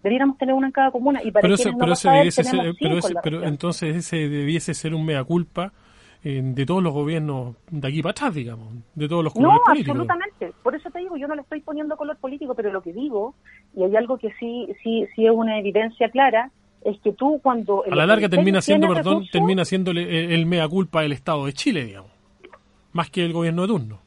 debiéramos 0.00 0.38
tener 0.38 0.54
uno 0.54 0.64
en 0.64 0.72
cada 0.72 0.92
comuna 0.92 1.20
y 1.24 1.32
para 1.32 1.42
pero, 1.42 1.54
eso, 1.54 1.70
pero, 2.78 3.00
pero 3.20 3.42
entonces 3.42 3.96
ese 3.96 4.28
debiese 4.28 4.72
ser 4.72 4.94
un 4.94 5.04
mea 5.04 5.24
culpa 5.24 5.72
de 6.22 6.66
todos 6.66 6.82
los 6.82 6.92
gobiernos 6.92 7.54
de 7.70 7.88
aquí 7.88 8.02
para 8.02 8.10
atrás, 8.10 8.34
digamos, 8.34 8.68
de 8.94 9.08
todos 9.08 9.22
los 9.22 9.32
colores 9.32 9.60
no, 9.64 9.72
absolutamente. 9.72 10.52
Por 10.62 10.74
eso 10.74 10.90
te 10.90 10.98
digo, 10.98 11.16
yo 11.16 11.28
no 11.28 11.34
le 11.34 11.42
estoy 11.42 11.60
poniendo 11.60 11.96
color 11.96 12.16
político, 12.16 12.54
pero 12.54 12.72
lo 12.72 12.82
que 12.82 12.92
digo, 12.92 13.34
y 13.74 13.84
hay 13.84 13.94
algo 13.96 14.18
que 14.18 14.32
sí, 14.38 14.68
sí, 14.82 15.06
sí 15.14 15.26
es 15.26 15.32
una 15.32 15.58
evidencia 15.58 16.10
clara, 16.10 16.50
es 16.84 16.98
que 17.00 17.12
tú 17.12 17.40
cuando... 17.42 17.84
A 17.90 17.94
la 17.94 18.06
larga 18.06 18.28
termina 18.28 18.60
siendo, 18.60 18.92
perdón, 18.92 19.26
termina 19.30 19.64
siendo 19.64 19.92
el, 19.92 20.46
mea 20.46 20.68
culpa 20.68 21.02
del 21.02 21.12
Estado 21.12 21.46
de 21.46 21.52
Chile, 21.52 21.84
digamos, 21.84 22.10
más 22.92 23.10
que 23.10 23.24
el 23.24 23.32
gobierno 23.32 23.62
de 23.62 23.68
turno. 23.68 24.00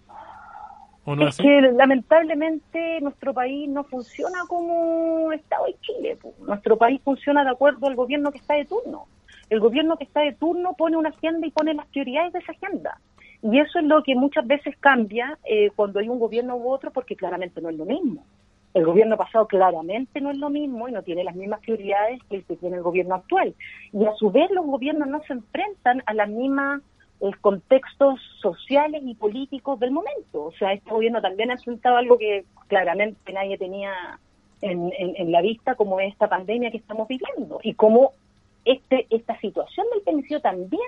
es, 1.27 1.37
que 1.37 1.61
lamentablemente 1.73 2.99
nuestro 3.01 3.33
país 3.33 3.69
no 3.69 3.85
funciona 3.85 4.39
como 4.47 5.31
Estado 5.31 5.65
de 5.65 5.75
Chile. 5.79 6.17
Nuestro 6.45 6.77
país 6.77 7.01
funciona 7.03 7.43
de 7.43 7.51
acuerdo 7.51 7.87
al 7.87 7.95
gobierno 7.95 8.31
que 8.31 8.37
está 8.37 8.55
de 8.55 8.65
turno. 8.65 9.07
El 9.51 9.59
gobierno 9.59 9.97
que 9.97 10.05
está 10.05 10.21
de 10.21 10.31
turno 10.31 10.75
pone 10.77 10.95
una 10.95 11.09
agenda 11.09 11.45
y 11.45 11.51
pone 11.51 11.73
las 11.73 11.85
prioridades 11.87 12.31
de 12.31 12.39
esa 12.39 12.53
agenda. 12.53 13.01
Y 13.43 13.59
eso 13.59 13.79
es 13.79 13.85
lo 13.85 14.01
que 14.01 14.15
muchas 14.15 14.47
veces 14.47 14.77
cambia 14.79 15.37
eh, 15.43 15.71
cuando 15.75 15.99
hay 15.99 16.07
un 16.07 16.19
gobierno 16.19 16.55
u 16.55 16.69
otro, 16.69 16.89
porque 16.91 17.17
claramente 17.17 17.59
no 17.59 17.67
es 17.67 17.75
lo 17.75 17.83
mismo. 17.83 18.23
El 18.73 18.85
gobierno 18.85 19.17
pasado 19.17 19.47
claramente 19.47 20.21
no 20.21 20.31
es 20.31 20.37
lo 20.37 20.49
mismo 20.49 20.87
y 20.87 20.93
no 20.93 21.03
tiene 21.03 21.25
las 21.25 21.35
mismas 21.35 21.59
prioridades 21.59 22.23
que 22.29 22.37
el 22.37 22.45
que 22.45 22.55
tiene 22.55 22.77
el 22.77 22.81
gobierno 22.81 23.15
actual. 23.15 23.53
Y 23.91 24.05
a 24.05 24.13
su 24.13 24.31
vez 24.31 24.49
los 24.51 24.65
gobiernos 24.65 25.09
no 25.09 25.21
se 25.23 25.33
enfrentan 25.33 26.01
a 26.05 26.13
las 26.13 26.29
mismas 26.29 26.81
eh, 27.19 27.31
contextos 27.41 28.21
sociales 28.41 29.01
y 29.05 29.15
políticos 29.15 29.77
del 29.81 29.91
momento. 29.91 30.45
O 30.45 30.53
sea, 30.53 30.71
este 30.71 30.89
gobierno 30.91 31.21
también 31.21 31.51
ha 31.51 31.55
enfrentado 31.55 31.97
algo 31.97 32.17
que 32.17 32.45
claramente 32.69 33.33
nadie 33.33 33.57
tenía 33.57 33.91
en, 34.61 34.93
en, 34.97 35.29
la 35.29 35.41
vista, 35.41 35.75
como 35.75 35.99
esta 35.99 36.29
pandemia 36.29 36.71
que 36.71 36.77
estamos 36.77 37.07
viviendo 37.09 37.59
y 37.63 37.73
cómo 37.73 38.11
este, 38.65 39.07
esta 39.09 39.39
situación 39.39 39.85
del 39.93 40.03
femicidio 40.03 40.41
también 40.41 40.81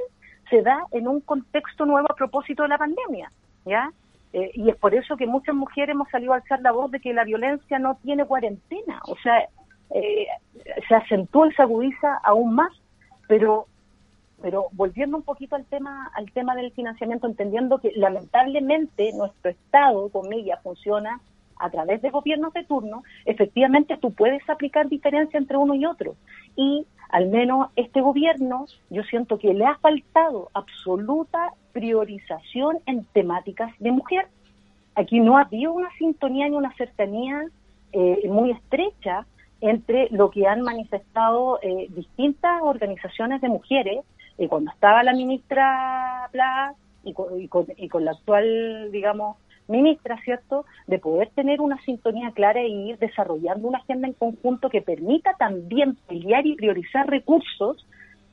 se 0.50 0.62
da 0.62 0.86
en 0.92 1.08
un 1.08 1.22
contexto 1.22 1.86
nuevo 1.86 2.08
a 2.12 2.16
propósito 2.16 2.64
de 2.64 2.70
la 2.70 2.78
pandemia, 2.78 3.32
¿ya? 3.66 3.92
Eh, 4.34 4.52
y 4.56 4.70
es 4.70 4.76
por 4.78 4.96
eso 4.96 5.16
que 5.16 5.28
muchas 5.28 5.56
mujeres 5.56 5.94
hemos 5.94 6.10
salido 6.10 6.34
a 6.34 6.38
alzar 6.38 6.60
la 6.62 6.72
voz 6.72 6.92
de 6.92 7.00
que 7.00 7.14
la 7.14 7.24
violencia 7.24 7.78
no 7.80 7.96
tiene 8.04 8.26
cuarentena, 8.26 9.00
o 9.08 9.16
sea, 9.18 9.48
eh, 9.92 10.28
se 10.88 10.96
acentúa 10.96 11.48
y 11.48 11.54
se 11.54 11.62
agudiza 11.62 12.16
aún 12.24 12.56
más, 12.56 12.72
pero 13.28 13.68
pero 14.42 14.68
volviendo 14.74 15.16
un 15.16 15.24
poquito 15.24 15.56
al 15.56 15.66
tema 15.66 16.12
al 16.16 16.30
tema 16.32 16.56
del 16.56 16.72
financiamiento, 16.72 17.28
entendiendo 17.28 17.78
que 17.78 17.92
lamentablemente 17.96 19.14
nuestro 19.14 19.52
Estado, 19.52 20.10
comillas, 20.10 20.62
funciona 20.62 21.22
a 21.58 21.70
través 21.70 22.02
de 22.02 22.10
gobiernos 22.10 22.54
de 22.54 22.66
turno, 22.66 23.04
efectivamente 23.26 23.98
tú 23.98 24.12
puedes 24.12 24.48
aplicar 24.50 24.90
diferencia 24.90 25.38
entre 25.38 25.56
uno 25.56 25.76
y 25.76 25.86
otro. 25.86 26.16
Y 26.56 26.86
al 27.14 27.28
menos 27.28 27.70
este 27.76 28.02
gobierno, 28.02 28.66
yo 28.90 29.04
siento 29.04 29.38
que 29.38 29.54
le 29.54 29.66
ha 29.66 29.76
faltado 29.76 30.50
absoluta 30.56 31.54
priorización 31.72 32.80
en 32.88 33.06
temáticas 33.14 33.72
de 33.78 33.92
mujer. 33.92 34.26
Aquí 34.96 35.20
no 35.20 35.38
ha 35.38 35.42
habido 35.42 35.74
una 35.74 35.92
sintonía 36.00 36.50
ni 36.50 36.56
una 36.56 36.74
cercanía 36.74 37.46
eh, 37.92 38.28
muy 38.28 38.50
estrecha 38.50 39.28
entre 39.62 40.08
lo 40.10 40.32
que 40.32 40.48
han 40.48 40.62
manifestado 40.64 41.60
eh, 41.62 41.86
distintas 41.90 42.64
organizaciones 42.64 43.42
de 43.42 43.50
mujeres, 43.50 44.04
y 44.40 44.48
cuando 44.48 44.72
estaba 44.72 45.04
la 45.04 45.14
ministra 45.14 46.28
Pla 46.32 46.74
y 47.04 47.12
y, 47.12 47.50
y 47.78 47.90
con 47.90 48.06
la 48.06 48.12
actual, 48.12 48.90
digamos, 48.92 49.38
ministra, 49.74 50.18
¿cierto?, 50.24 50.66
de 50.88 51.00
poder 51.00 51.30
tener 51.32 51.60
una 51.60 51.78
sintonía 51.84 52.32
clara 52.32 52.62
e 52.62 52.70
ir 52.70 52.98
desarrollando 53.00 53.68
una 53.68 53.80
agenda 53.80 54.08
en 54.08 54.14
conjunto 54.14 54.70
que 54.70 54.82
permita 54.82 55.34
también 55.34 55.98
pelear 56.08 56.46
y 56.46 56.56
priorizar 56.56 57.10
recursos 57.10 57.86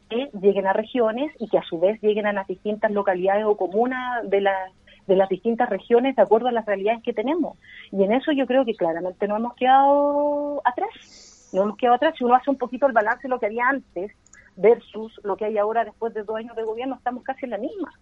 que 0.08 0.28
lleguen 0.40 0.66
a 0.66 0.72
regiones 0.72 1.32
y 1.38 1.48
que 1.48 1.58
a 1.58 1.62
su 1.62 1.80
vez 1.80 2.00
lleguen 2.02 2.26
a 2.26 2.32
las 2.32 2.46
distintas 2.46 2.90
localidades 2.90 3.44
o 3.44 3.56
comunas 3.56 4.28
de 4.28 4.40
las 4.42 4.72
de 5.06 5.16
las 5.16 5.28
distintas 5.28 5.68
regiones 5.68 6.14
de 6.14 6.22
acuerdo 6.22 6.48
a 6.48 6.52
las 6.52 6.66
realidades 6.66 7.02
que 7.02 7.12
tenemos. 7.12 7.58
Y 7.90 8.04
en 8.04 8.12
eso 8.12 8.30
yo 8.30 8.46
creo 8.46 8.64
que 8.64 8.76
claramente 8.76 9.26
no 9.26 9.36
hemos 9.36 9.54
quedado 9.54 10.62
atrás. 10.64 11.50
No 11.52 11.62
hemos 11.62 11.76
quedado 11.76 11.96
atrás. 11.96 12.14
Si 12.16 12.22
uno 12.22 12.34
hace 12.34 12.50
un 12.50 12.58
poquito 12.58 12.86
el 12.86 12.92
balance 12.92 13.22
de 13.22 13.28
lo 13.28 13.40
que 13.40 13.46
había 13.46 13.68
antes 13.68 14.12
versus 14.54 15.20
lo 15.24 15.36
que 15.36 15.46
hay 15.46 15.58
ahora 15.58 15.84
después 15.84 16.14
de 16.14 16.22
dos 16.22 16.36
años 16.36 16.54
de 16.54 16.62
gobierno, 16.62 16.94
estamos 16.94 17.24
casi 17.24 17.46
en 17.46 17.50
la 17.50 17.58
misma 17.58 17.92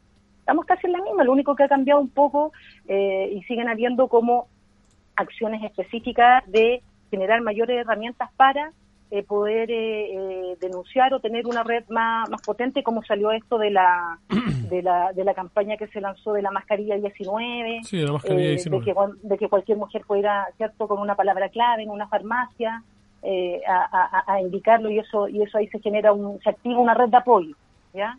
estamos 0.48 0.64
casi 0.64 0.86
en 0.86 0.94
la 0.94 1.02
misma, 1.02 1.24
lo 1.24 1.32
único 1.32 1.54
que 1.54 1.64
ha 1.64 1.68
cambiado 1.68 2.00
un 2.00 2.08
poco 2.08 2.52
eh, 2.86 3.30
y 3.34 3.42
siguen 3.42 3.68
habiendo 3.68 4.08
como 4.08 4.48
acciones 5.14 5.62
específicas 5.62 6.42
de 6.46 6.80
generar 7.10 7.42
mayores 7.42 7.78
herramientas 7.78 8.30
para 8.34 8.72
eh, 9.10 9.22
poder 9.24 9.70
eh, 9.70 10.56
denunciar 10.58 11.12
o 11.12 11.20
tener 11.20 11.46
una 11.46 11.64
red 11.64 11.84
más, 11.90 12.30
más 12.30 12.40
potente, 12.40 12.82
como 12.82 13.02
salió 13.02 13.30
esto 13.30 13.58
de 13.58 13.72
la, 13.72 14.18
de 14.70 14.80
la 14.80 15.12
de 15.12 15.22
la 15.22 15.34
campaña 15.34 15.76
que 15.76 15.88
se 15.88 16.00
lanzó 16.00 16.32
de 16.32 16.40
la 16.40 16.50
mascarilla 16.50 16.96
19, 16.96 17.80
sí, 17.82 17.98
la 17.98 18.12
mascarilla 18.12 18.48
19. 18.48 18.86
De, 18.86 18.94
que, 18.94 19.28
de 19.28 19.36
que 19.36 19.48
cualquier 19.50 19.76
mujer 19.76 20.00
pudiera, 20.06 20.46
¿cierto?, 20.56 20.88
con 20.88 20.98
una 20.98 21.14
palabra 21.14 21.50
clave 21.50 21.82
en 21.82 21.90
una 21.90 22.08
farmacia, 22.08 22.82
a, 23.68 24.24
a, 24.26 24.32
a, 24.32 24.40
indicarlo 24.40 24.88
y 24.88 24.98
eso 24.98 25.28
y 25.28 25.42
eso 25.42 25.58
ahí 25.58 25.66
se 25.68 25.80
genera 25.80 26.12
un 26.14 26.40
se 26.40 26.48
activa 26.48 26.78
una 26.78 26.94
red 26.94 27.08
de 27.10 27.16
apoyo 27.16 27.54
ya 27.92 28.16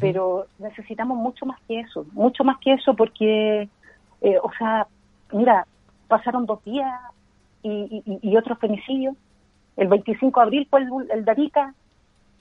pero 0.00 0.46
necesitamos 0.58 1.16
mucho 1.16 1.46
más 1.46 1.60
que 1.68 1.80
eso, 1.80 2.06
mucho 2.12 2.44
más 2.44 2.58
que 2.58 2.72
eso 2.74 2.94
porque, 2.94 3.68
eh, 4.20 4.38
o 4.42 4.50
sea, 4.58 4.86
mira, 5.32 5.66
pasaron 6.08 6.46
dos 6.46 6.62
días 6.64 6.92
y, 7.62 8.02
y, 8.22 8.36
otro 8.36 8.56
femicidio. 8.56 9.16
El 9.76 9.88
25 9.88 10.40
de 10.40 10.44
abril 10.44 10.66
fue 10.68 10.80
el, 10.80 10.90
el 11.10 11.24
de 11.24 11.50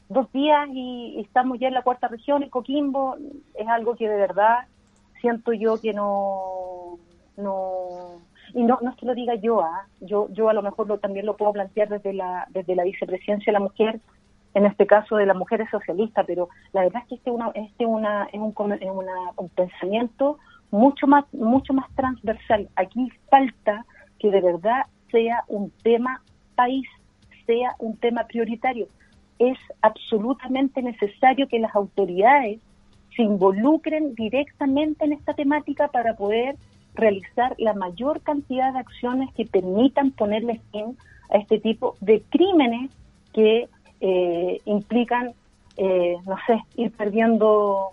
dos 0.10 0.32
días 0.34 0.68
y, 0.74 1.20
estamos 1.20 1.60
ya 1.60 1.68
en 1.68 1.74
la 1.74 1.84
cuarta 1.84 2.08
región, 2.08 2.44
en 2.44 2.50
Coquimbo. 2.50 3.16
Es 3.56 3.68
algo 3.68 3.96
que 3.96 4.10
de 4.10 4.18
verdad 4.18 4.66
siento 5.22 5.54
yo 5.54 5.80
que 5.80 5.94
no, 5.94 6.98
no 7.38 8.20
y 8.54 8.64
no, 8.64 8.78
no 8.82 8.92
es 8.92 8.98
que 8.98 9.06
lo 9.06 9.16
diga 9.16 9.36
yo, 9.36 9.62
¿ah? 9.62 9.88
yo, 10.02 10.28
yo 10.32 10.50
a 10.50 10.54
lo 10.54 10.62
mejor 10.62 10.88
lo, 10.88 10.98
también 10.98 11.26
lo 11.26 11.38
puedo 11.38 11.54
plantear 11.54 11.90
desde 11.90 12.14
la, 12.14 12.48
desde 12.50 12.76
la 12.76 12.84
vicepresidencia 12.84 13.52
de 13.52 13.60
la 13.60 13.64
mujer, 13.64 14.00
en 14.54 14.66
este 14.66 14.86
caso 14.86 15.16
de 15.16 15.26
las 15.26 15.38
mujeres 15.38 15.70
socialistas, 15.70 16.26
pero 16.28 16.50
la 16.74 16.82
verdad 16.82 17.04
es 17.04 17.10
que 17.10 17.16
este, 17.16 17.32
una, 17.32 17.52
este 17.56 17.86
una, 17.86 18.26
es, 18.26 18.40
un, 18.40 19.08
un 19.38 19.50
pensamiento 19.50 20.38
mucho 20.72 21.08
más, 21.08 21.26
mucho 21.34 21.74
más 21.74 21.90
transversal. 21.96 22.70
Aquí 22.76 23.10
falta 23.30 23.86
que 24.20 24.32
de 24.32 24.42
verdad 24.42 24.86
sea 25.12 25.44
un 25.48 25.72
tema 25.84 26.22
país, 26.56 26.88
sea 27.46 27.76
un 27.80 27.98
tema 27.98 28.26
prioritario. 28.26 28.88
Es 29.40 29.58
absolutamente 29.82 30.82
necesario 30.82 31.48
que 31.48 31.60
las 31.60 31.76
autoridades 31.76 32.60
se 33.16 33.24
involucren 33.24 34.16
directamente 34.16 35.06
en 35.06 35.14
esta 35.14 35.34
temática 35.34 35.90
para 35.90 36.16
poder 36.16 36.56
realizar 36.94 37.56
la 37.58 37.74
mayor 37.74 38.22
cantidad 38.22 38.74
de 38.74 38.80
acciones 38.80 39.34
que 39.34 39.46
permitan 39.46 40.12
ponerle 40.12 40.62
fin 40.72 40.98
a 41.30 41.38
este 41.38 41.60
tipo 41.60 41.96
de 42.02 42.22
crímenes 42.30 42.92
que 43.34 43.70
eh, 44.02 44.60
implican, 44.66 45.34
eh, 45.78 46.18
no 46.26 46.36
sé, 46.48 46.62
ir 46.76 46.92
perdiendo 46.92 47.92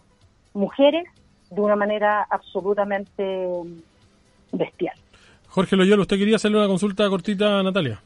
mujeres 0.55 1.05
de 1.51 1.61
una 1.61 1.77
manera 1.77 2.27
absolutamente 2.29 3.49
bestial. 4.53 4.97
Jorge 5.49 5.77
Loyola, 5.77 6.03
usted 6.03 6.18
quería 6.18 6.37
hacerle 6.37 6.59
una 6.59 6.66
consulta 6.66 7.09
cortita 7.09 7.61
a 7.61 7.62
Natalia. 7.62 8.01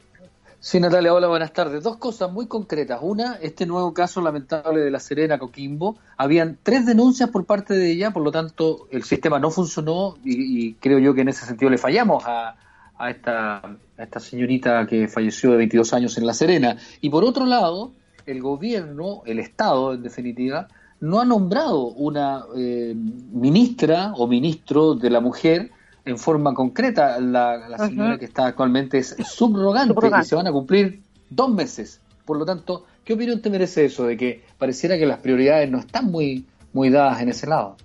Sí, 0.59 0.79
Natalia, 0.79 1.13
hola, 1.13 1.27
buenas 1.27 1.51
tardes. 1.51 1.83
Dos 1.83 1.97
cosas 1.97 2.31
muy 2.31 2.47
concretas. 2.47 2.99
Una, 3.01 3.35
este 3.41 3.65
nuevo 3.65 3.93
caso 3.93 4.21
lamentable 4.21 4.79
de 4.79 4.91
la 4.91 5.01
Serena 5.01 5.37
Coquimbo. 5.37 5.97
Habían 6.15 6.57
tres 6.63 6.85
denuncias 6.85 7.29
por 7.29 7.45
parte 7.45 7.73
de 7.73 7.91
ella, 7.91 8.11
por 8.11 8.23
lo 8.23 8.31
tanto, 8.31 8.87
el 8.89 9.03
sistema 9.03 9.39
no 9.39 9.51
funcionó 9.51 10.15
y, 10.23 10.75
creo 10.75 10.99
yo 10.99 11.13
que 11.13 11.19
en 11.21 11.27
ese 11.27 11.45
sentido 11.45 11.69
le 11.69 11.77
fallamos 11.77 12.23
a, 12.25 12.55
a 13.03 13.09
esta, 13.09 13.77
esta 13.97 14.19
señorita 14.19 14.85
que 14.87 15.07
falleció 15.07 15.51
de 15.51 15.57
22 15.57 15.93
años 15.93 16.17
en 16.17 16.25
La 16.25 16.33
Serena. 16.33 16.77
Y 17.01 17.09
por 17.09 17.23
otro 17.23 17.45
lado, 17.45 17.91
el 18.25 18.41
gobierno, 18.41 19.23
el 19.25 19.39
Estado 19.39 19.93
en 19.93 20.03
definitiva, 20.03 20.67
no 21.01 21.19
ha 21.19 21.25
nombrado 21.25 21.87
una 21.87 22.43
eh, 22.55 22.95
ministra 22.95 24.13
o 24.15 24.27
ministro 24.27 24.95
de 24.95 25.09
la 25.09 25.19
mujer 25.19 25.71
en 26.05 26.17
forma 26.17 26.53
concreta. 26.53 27.19
La, 27.19 27.77
señora 27.77 28.17
que 28.17 28.25
está 28.25 28.47
actualmente 28.47 28.99
es 28.99 29.15
subrogante, 29.27 29.93
y 30.21 30.23
se 30.23 30.35
van 30.35 30.47
a 30.47 30.51
cumplir 30.51 31.01
dos 31.29 31.49
meses. 31.49 31.99
Por 32.25 32.37
lo 32.37 32.45
tanto, 32.45 32.85
¿qué 33.03 33.13
opinión 33.13 33.41
te 33.41 33.49
merece 33.49 33.85
eso 33.85 34.05
de 34.05 34.15
que 34.15 34.43
pareciera 34.57 34.97
que 34.97 35.05
las 35.05 35.19
prioridades 35.19 35.69
no 35.69 35.79
están 35.79 36.09
muy, 36.09 36.45
muy 36.71 36.89
dadas 36.89 37.21
en 37.21 37.29
ese 37.29 37.47
lado? 37.47 37.75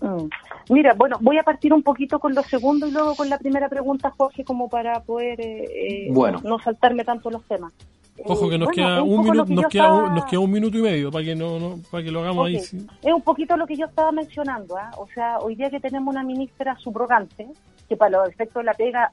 Mm. 0.00 0.28
Mira, 0.68 0.94
bueno, 0.94 1.18
voy 1.20 1.38
a 1.38 1.42
partir 1.42 1.72
un 1.72 1.82
poquito 1.82 2.18
con 2.18 2.34
lo 2.34 2.42
segundo 2.42 2.86
y 2.86 2.90
luego 2.90 3.14
con 3.14 3.28
la 3.28 3.38
primera 3.38 3.68
pregunta, 3.68 4.12
Jorge, 4.16 4.44
como 4.44 4.68
para 4.68 5.00
poder 5.00 5.40
eh, 5.40 6.08
eh, 6.08 6.12
no 6.12 6.58
saltarme 6.58 7.04
tanto 7.04 7.30
los 7.30 7.42
temas. 7.44 7.72
Ojo 8.24 8.48
que 8.48 8.58
nos 8.58 8.70
queda 8.70 9.02
un 9.02 9.22
minuto, 9.22 9.52
nos 9.52 9.66
queda, 9.66 9.88
nos 10.10 10.24
queda 10.24 10.40
un 10.40 10.50
minuto 10.50 10.76
y 10.76 10.82
medio 10.82 11.10
para 11.10 11.24
que 11.24 11.36
no, 11.36 11.78
para 11.90 12.02
que 12.02 12.10
lo 12.10 12.20
hagamos 12.20 12.46
ahí. 12.46 12.56
Es 12.56 12.74
un 13.04 13.22
poquito 13.22 13.56
lo 13.56 13.66
que 13.66 13.76
yo 13.76 13.86
estaba 13.86 14.10
mencionando, 14.12 14.76
¿ah? 14.76 14.90
o 14.96 15.06
sea, 15.14 15.38
hoy 15.38 15.54
día 15.54 15.70
que 15.70 15.80
tenemos 15.80 16.12
una 16.12 16.24
ministra 16.24 16.76
subrogante 16.78 17.46
que 17.88 17.96
para 17.96 18.18
los 18.18 18.28
efectos 18.28 18.60
de 18.60 18.64
la 18.64 18.74
pega 18.74 19.12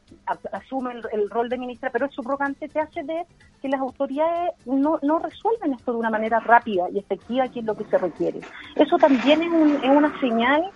asume 0.51 0.93
el, 1.13 1.29
rol 1.29 1.47
de 1.47 1.57
ministra, 1.57 1.89
pero 1.91 2.07
es 2.07 2.13
subrogante, 2.13 2.67
te 2.67 2.79
hace 2.79 3.03
ver 3.03 3.25
que 3.61 3.69
las 3.69 3.79
autoridades 3.79 4.51
no, 4.65 4.99
no 5.01 5.19
resuelven 5.19 5.73
esto 5.73 5.93
de 5.93 5.99
una 5.99 6.09
manera 6.09 6.41
rápida 6.41 6.89
y 6.91 6.99
efectiva, 6.99 7.47
que 7.47 7.59
es 7.59 7.65
lo 7.65 7.75
que 7.75 7.85
se 7.85 7.97
requiere. 7.97 8.41
Eso 8.75 8.97
también 8.97 9.43
es, 9.43 9.83
es 9.83 9.89
una 9.89 10.19
señal 10.19 10.71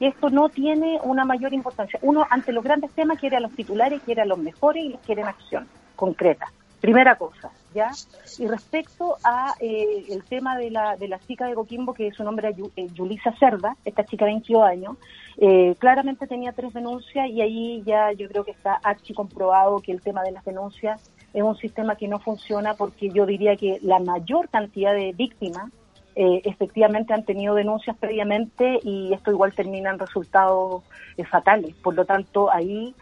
esto 0.00 0.30
no 0.30 0.48
tiene 0.48 0.98
una 1.02 1.24
mayor 1.24 1.52
importancia. 1.52 1.98
Uno, 2.02 2.26
ante 2.30 2.52
los 2.52 2.64
grandes 2.64 2.90
temas, 2.92 3.18
quiere 3.18 3.36
a 3.36 3.40
los 3.40 3.52
titulares, 3.52 4.02
quiere 4.02 4.22
a 4.22 4.26
los 4.26 4.38
mejores 4.38 4.84
y 4.84 4.88
les 4.90 5.00
quiere 5.00 5.22
en 5.22 5.28
acción 5.28 5.68
concreta. 5.96 6.50
Primera 6.80 7.16
cosa, 7.16 7.50
¿ya? 7.74 7.90
Y 8.38 8.46
respecto 8.46 9.16
a 9.24 9.54
eh, 9.58 10.04
el 10.10 10.22
tema 10.24 10.58
de 10.58 10.70
la, 10.70 10.96
de 10.96 11.08
la 11.08 11.18
chica 11.18 11.46
de 11.46 11.54
Coquimbo, 11.54 11.94
que 11.94 12.12
su 12.12 12.22
nombre 12.22 12.50
es 12.50 12.56
eh, 12.76 12.88
Yulisa 12.92 13.32
Cerda, 13.38 13.74
esta 13.86 14.04
chica 14.04 14.26
de 14.26 14.32
22 14.32 14.62
años, 14.62 14.96
eh, 15.38 15.74
claramente 15.78 16.26
tenía 16.26 16.52
tres 16.52 16.74
denuncias 16.74 17.30
y 17.30 17.40
ahí 17.40 17.82
ya 17.86 18.12
yo 18.12 18.28
creo 18.28 18.44
que 18.44 18.50
está 18.50 18.74
archi 18.82 19.14
comprobado 19.14 19.80
que 19.80 19.92
el 19.92 20.02
tema 20.02 20.22
de 20.22 20.32
las 20.32 20.44
denuncias 20.44 21.10
es 21.32 21.42
un 21.42 21.56
sistema 21.56 21.96
que 21.96 22.06
no 22.06 22.18
funciona 22.18 22.74
porque 22.74 23.08
yo 23.08 23.24
diría 23.24 23.56
que 23.56 23.78
la 23.80 23.98
mayor 23.98 24.50
cantidad 24.50 24.92
de 24.92 25.12
víctimas 25.12 25.72
efectivamente 26.16 27.12
han 27.12 27.24
tenido 27.24 27.54
denuncias 27.54 27.96
previamente 27.96 28.78
y 28.82 29.12
esto 29.12 29.30
igual 29.30 29.52
termina 29.52 29.90
en 29.90 29.98
resultados 29.98 30.82
fatales. 31.30 31.74
Por 31.76 31.94
lo 31.94 32.04
tanto, 32.04 32.52
ahí 32.52 32.94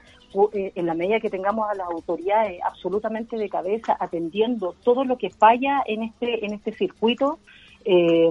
eh, 0.55 0.73
en 0.77 0.87
la 0.87 0.95
medida 0.95 1.21
que 1.21 1.29
tengamos 1.29 1.69
a 1.71 1.75
las 1.75 1.87
autoridades 1.89 2.59
absolutamente 2.65 3.37
de 3.37 3.51
cabeza 3.51 3.95
atendiendo 4.01 4.75
todo 4.83 5.05
lo 5.05 5.19
que 5.19 5.29
falla 5.29 5.83
en 5.85 6.05
este 6.05 6.47
en 6.47 6.55
este 6.55 6.73
circuito 6.73 7.39
eh, 7.85 8.31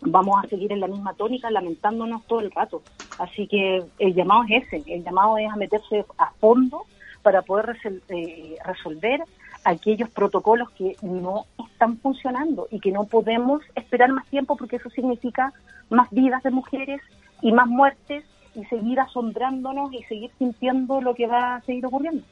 vamos 0.00 0.44
a 0.44 0.48
seguir 0.48 0.72
en 0.72 0.80
la 0.80 0.88
misma 0.88 1.14
tónica 1.14 1.48
lamentándonos 1.48 2.26
todo 2.26 2.40
el 2.40 2.50
rato 2.50 2.82
así 3.20 3.46
que 3.46 3.84
el 4.00 4.14
llamado 4.14 4.42
es 4.48 4.64
ese 4.66 4.82
el 4.92 5.04
llamado 5.04 5.38
es 5.38 5.48
a 5.48 5.54
meterse 5.54 6.04
a 6.18 6.32
fondo 6.40 6.86
para 7.22 7.42
poder 7.42 7.76
eh, 8.08 8.56
resolver 8.64 9.22
aquellos 9.64 10.10
protocolos 10.10 10.70
que 10.70 10.96
no 11.02 11.46
están 11.70 11.98
funcionando 11.98 12.68
y 12.70 12.80
que 12.80 12.92
no 12.92 13.04
podemos 13.04 13.62
esperar 13.74 14.10
más 14.10 14.26
tiempo 14.26 14.56
porque 14.56 14.76
eso 14.76 14.90
significa 14.90 15.52
más 15.90 16.10
vidas 16.10 16.42
de 16.42 16.50
mujeres 16.50 17.00
y 17.40 17.52
más 17.52 17.66
muertes 17.66 18.24
y 18.54 18.64
seguir 18.64 19.00
asombrándonos 19.00 19.92
y 19.92 20.02
seguir 20.04 20.30
sintiendo 20.38 21.00
lo 21.00 21.14
que 21.14 21.26
va 21.26 21.56
a 21.56 21.60
seguir 21.62 21.86
ocurriendo. 21.86 22.24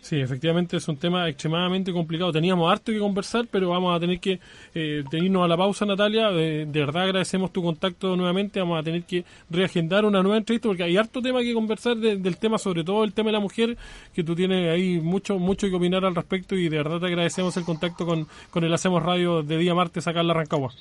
Sí, 0.00 0.18
efectivamente 0.18 0.78
es 0.78 0.88
un 0.88 0.96
tema 0.96 1.28
extremadamente 1.28 1.92
complicado. 1.92 2.32
Teníamos 2.32 2.70
harto 2.72 2.90
que 2.90 2.98
conversar, 2.98 3.46
pero 3.50 3.68
vamos 3.68 3.94
a 3.94 4.00
tener 4.00 4.18
que 4.18 4.40
eh, 4.74 5.04
a 5.12 5.48
la 5.48 5.56
pausa, 5.56 5.84
Natalia. 5.84 6.30
De, 6.30 6.64
verdad 6.64 7.02
agradecemos 7.04 7.52
tu 7.52 7.62
contacto 7.62 8.16
nuevamente. 8.16 8.60
Vamos 8.60 8.80
a 8.80 8.82
tener 8.82 9.04
que 9.04 9.24
reagendar 9.50 10.04
una 10.04 10.22
nueva 10.22 10.38
entrevista 10.38 10.68
porque 10.68 10.84
hay 10.84 10.96
harto 10.96 11.20
tema 11.20 11.40
que 11.40 11.52
conversar 11.52 11.96
del 11.96 12.36
tema, 12.38 12.56
sobre 12.58 12.82
todo 12.82 13.04
el 13.04 13.12
tema 13.12 13.28
de 13.28 13.34
la 13.34 13.40
mujer, 13.40 13.76
que 14.14 14.24
tú 14.24 14.34
tienes 14.34 14.72
ahí 14.72 15.00
mucho 15.00 15.38
mucho 15.38 15.68
que 15.68 15.76
opinar 15.76 16.04
al 16.04 16.14
respecto 16.14 16.54
y 16.54 16.68
de 16.68 16.78
verdad 16.78 16.98
te 16.98 17.06
agradecemos 17.06 17.56
el 17.56 17.64
contacto 17.64 18.06
con, 18.06 18.26
con 18.50 18.64
el 18.64 18.72
Hacemos 18.72 19.02
Radio 19.02 19.42
de 19.42 19.58
día 19.58 19.74
martes 19.74 20.06
acá 20.08 20.20
en 20.20 20.28
la 20.28 20.34
Rancagua. 20.34 20.72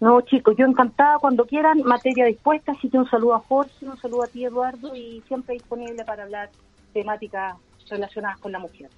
No, 0.00 0.20
chicos, 0.22 0.56
yo 0.56 0.66
encantada 0.66 1.18
cuando 1.18 1.44
quieran, 1.44 1.82
materia 1.84 2.26
dispuesta, 2.26 2.72
así 2.72 2.88
que 2.88 2.98
un 2.98 3.08
saludo 3.08 3.34
a 3.34 3.38
Jorge, 3.40 3.86
un 3.86 3.96
saludo 3.98 4.24
a 4.24 4.26
ti, 4.26 4.44
Eduardo, 4.44 4.96
y 4.96 5.22
siempre 5.28 5.54
disponible 5.54 6.04
para 6.04 6.24
hablar 6.24 6.50
temáticas 6.92 7.54
relacionadas 7.92 8.38
con 8.38 8.52
la 8.52 8.58
mujer. 8.58 8.90